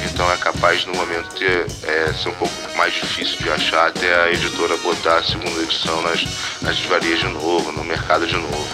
Então 0.05 0.31
é 0.31 0.37
capaz 0.37 0.85
no 0.85 0.93
momento 0.93 1.33
ter 1.35 1.65
é, 1.83 2.13
ser 2.13 2.29
um 2.29 2.33
pouco 2.33 2.53
mais 2.77 2.93
difícil 2.93 3.37
de 3.37 3.49
achar 3.49 3.87
até 3.87 4.23
a 4.23 4.31
editora 4.31 4.77
botar 4.77 5.17
a 5.17 5.23
segunda 5.23 5.61
edição 5.63 5.99
nas, 6.03 6.25
nas 6.61 6.77
livrarias 6.77 7.19
de 7.19 7.27
novo, 7.27 7.71
no 7.71 7.83
mercado 7.83 8.27
de 8.27 8.35
novo. 8.35 8.67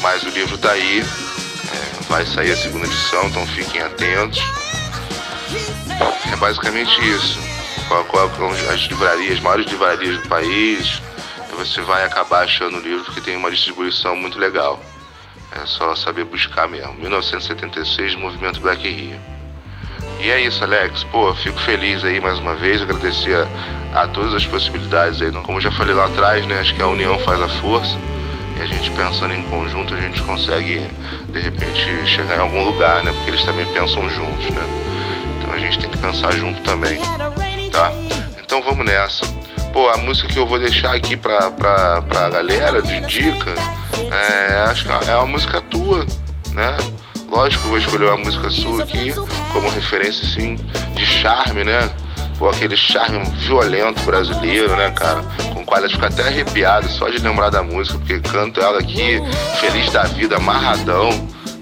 Mas 0.00 0.24
o 0.24 0.28
livro 0.30 0.56
está 0.56 0.72
aí, 0.72 1.00
é, 1.00 2.02
vai 2.08 2.26
sair 2.26 2.50
a 2.50 2.56
segunda 2.56 2.86
edição, 2.86 3.28
então 3.28 3.46
fiquem 3.46 3.82
atentos. 3.82 4.40
É 6.32 6.36
basicamente 6.36 6.90
isso. 7.08 7.38
Colocam 8.08 8.50
as 8.50 8.80
livrarias, 8.82 9.32
as 9.32 9.40
maiores 9.40 9.66
livrarias 9.66 10.22
do 10.22 10.28
país, 10.28 11.02
você 11.56 11.82
vai 11.82 12.04
acabar 12.04 12.44
achando 12.44 12.78
o 12.78 12.80
livro 12.80 13.12
que 13.12 13.20
tem 13.20 13.36
uma 13.36 13.50
distribuição 13.50 14.16
muito 14.16 14.38
legal. 14.38 14.80
É 15.52 15.66
só 15.66 15.94
saber 15.94 16.24
buscar 16.24 16.68
mesmo. 16.68 16.94
1976, 16.94 18.14
Movimento 18.14 18.60
Black 18.60 18.88
Rio. 18.88 19.20
E 20.20 20.30
é 20.30 20.40
isso, 20.40 20.62
Alex. 20.64 21.04
Pô, 21.04 21.34
fico 21.34 21.58
feliz 21.60 22.04
aí 22.04 22.20
mais 22.20 22.38
uma 22.38 22.54
vez, 22.54 22.80
agradecer 22.80 23.36
a, 23.94 24.02
a 24.02 24.08
todas 24.08 24.32
as 24.34 24.46
possibilidades 24.46 25.20
aí. 25.20 25.30
Como 25.32 25.60
já 25.60 25.70
falei 25.72 25.94
lá 25.94 26.06
atrás, 26.06 26.46
né? 26.46 26.60
Acho 26.60 26.74
que 26.74 26.82
a 26.82 26.86
união 26.86 27.18
faz 27.20 27.42
a 27.42 27.48
força. 27.48 27.98
E 28.56 28.62
a 28.62 28.66
gente 28.66 28.90
pensando 28.92 29.34
em 29.34 29.42
conjunto, 29.44 29.92
a 29.94 30.00
gente 30.00 30.22
consegue, 30.22 30.86
de 31.28 31.40
repente, 31.40 32.06
chegar 32.06 32.36
em 32.36 32.40
algum 32.40 32.64
lugar, 32.64 33.02
né? 33.02 33.12
Porque 33.12 33.30
eles 33.30 33.44
também 33.44 33.66
pensam 33.72 34.08
juntos, 34.08 34.50
né? 34.50 34.62
A 35.52 35.58
gente 35.58 35.78
tem 35.78 35.90
que 35.90 35.98
pensar 35.98 36.32
junto 36.32 36.60
também, 36.62 36.98
tá? 37.70 37.92
Então 38.42 38.62
vamos 38.62 38.84
nessa. 38.84 39.26
Pô, 39.72 39.88
a 39.88 39.96
música 39.98 40.28
que 40.28 40.38
eu 40.38 40.46
vou 40.46 40.58
deixar 40.58 40.94
aqui 40.94 41.16
pra, 41.16 41.50
pra, 41.50 42.02
pra 42.02 42.28
galera 42.28 42.82
de 42.82 43.00
dica, 43.02 43.54
é, 44.10 44.62
acho 44.68 44.84
que 44.84 45.10
é 45.10 45.14
uma 45.16 45.26
música 45.26 45.60
tua, 45.60 46.04
né? 46.52 46.76
Lógico, 47.28 47.64
eu 47.66 47.68
vou 47.70 47.78
escolher 47.78 48.06
uma 48.06 48.16
música 48.16 48.50
sua 48.50 48.82
aqui 48.82 49.14
como 49.52 49.70
referência, 49.70 50.26
assim, 50.26 50.56
de 50.94 51.06
charme, 51.06 51.62
né? 51.62 51.88
Pô, 52.36 52.48
aquele 52.48 52.76
charme 52.76 53.22
violento 53.36 54.02
brasileiro, 54.02 54.74
né, 54.74 54.90
cara? 54.90 55.22
Com 55.54 55.60
o 55.60 55.64
qual 55.64 55.80
eu 55.80 55.90
fico 55.90 56.04
até 56.04 56.22
arrepiado 56.22 56.88
só 56.88 57.08
de 57.08 57.18
lembrar 57.18 57.50
da 57.50 57.62
música, 57.62 57.98
porque 57.98 58.18
canto 58.18 58.60
ela 58.60 58.80
aqui, 58.80 59.20
feliz 59.60 59.92
da 59.92 60.04
vida, 60.04 60.36
amarradão, 60.36 61.10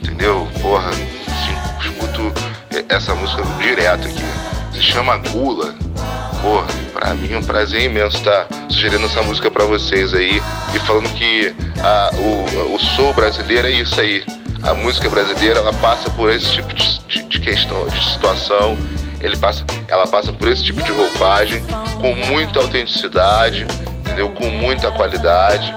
entendeu? 0.01 0.49
Porra, 0.63 0.91
essa 2.89 3.15
música 3.15 3.43
direto 3.61 4.07
aqui. 4.07 4.25
Se 4.73 4.83
chama 4.83 5.17
Gula. 5.17 5.75
Porra, 6.41 6.67
pra 6.93 7.15
mim 7.15 7.33
é 7.33 7.39
um 7.39 7.43
prazer 7.43 7.83
imenso 7.83 8.17
estar 8.19 8.47
sugerindo 8.69 9.07
essa 9.07 9.23
música 9.23 9.51
pra 9.51 9.65
vocês 9.65 10.15
aí 10.15 10.41
e 10.75 10.79
falando 10.81 11.09
que 11.15 11.53
a, 11.83 12.11
o, 12.15 12.75
o 12.75 12.79
soul 12.79 13.13
brasileiro 13.13 13.67
é 13.67 13.73
isso 13.73 14.01
aí. 14.01 14.25
A 14.63 14.75
música 14.75 15.09
brasileira 15.09 15.61
ela 15.61 15.73
passa 15.75 16.11
por 16.11 16.31
esse 16.31 16.53
tipo 16.53 16.73
de, 16.75 17.01
de, 17.09 17.23
de 17.25 17.41
questão, 17.41 17.87
de 17.89 18.13
situação. 18.13 18.77
Ele 19.21 19.37
passa, 19.37 19.65
ela 19.89 20.07
passa 20.07 20.33
por 20.33 20.49
esse 20.49 20.63
tipo 20.63 20.83
de 20.83 20.93
roupagem 20.93 21.63
com 22.01 22.15
muita 22.27 22.61
autenticidade, 22.61 23.67
entendeu? 24.01 24.31
Com 24.31 24.49
muita 24.49 24.93
qualidade, 24.93 25.75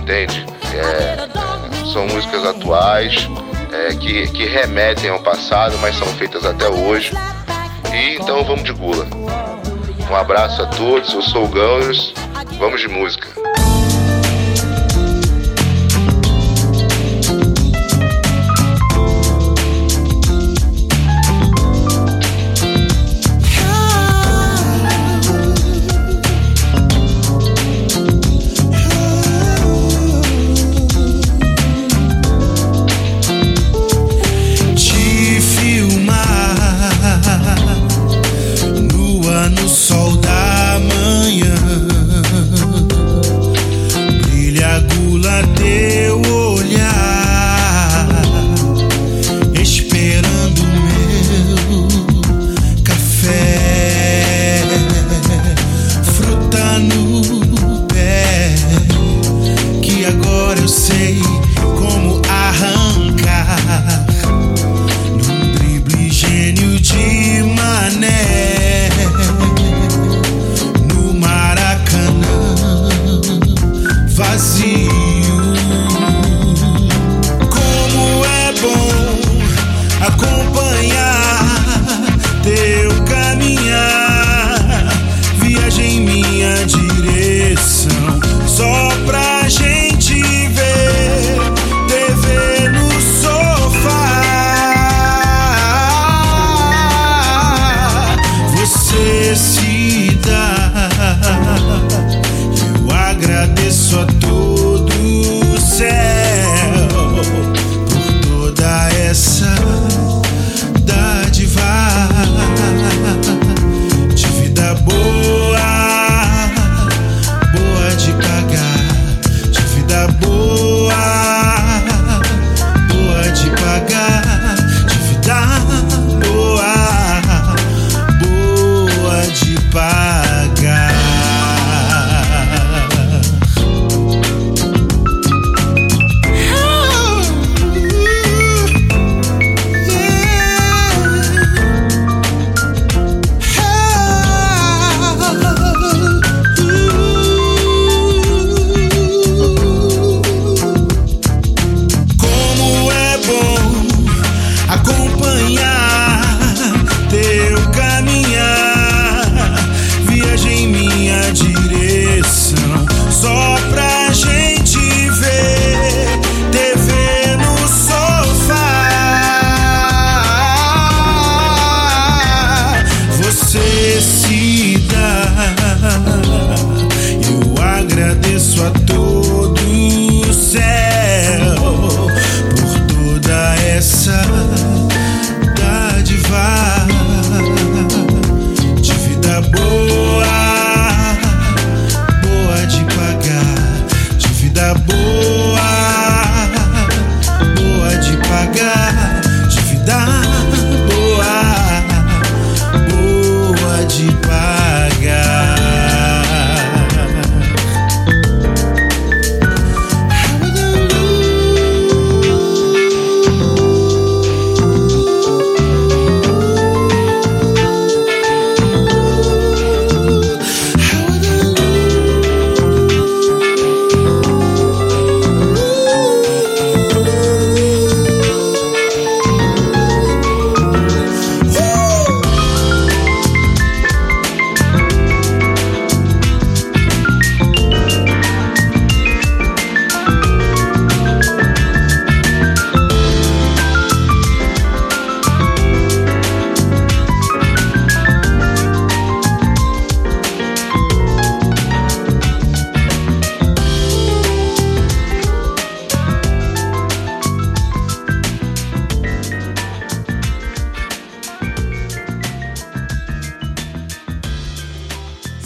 entende? 0.00 0.44
É, 0.74 0.78
é, 0.78 1.92
são 1.92 2.06
músicas 2.06 2.44
atuais 2.44 3.28
é, 3.72 3.94
que, 3.94 4.28
que 4.28 4.44
remetem 4.44 5.10
ao 5.10 5.20
passado, 5.20 5.76
mas 5.78 5.96
são 5.96 6.06
feitas 6.08 6.44
até 6.44 6.68
hoje. 6.68 7.12
E 7.92 8.16
então 8.16 8.44
vamos 8.44 8.64
de 8.64 8.72
gula. 8.72 9.06
Um 10.10 10.14
abraço 10.16 10.62
a 10.62 10.66
todos, 10.66 11.12
eu 11.12 11.22
sou 11.22 11.44
o 11.44 11.48
Gunners, 11.48 12.14
vamos 12.58 12.80
de 12.80 12.88
música. 12.88 13.28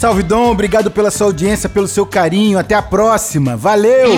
Salve 0.03 0.21
Dom, 0.21 0.51
obrigado 0.51 0.91
pela 0.91 1.09
sua 1.09 1.27
audiência, 1.27 1.69
pelo 1.69 1.87
seu 1.87 2.05
carinho. 2.05 2.59
Até 2.59 2.75
a 2.75 2.81
próxima. 2.81 3.55
Valeu! 3.55 4.09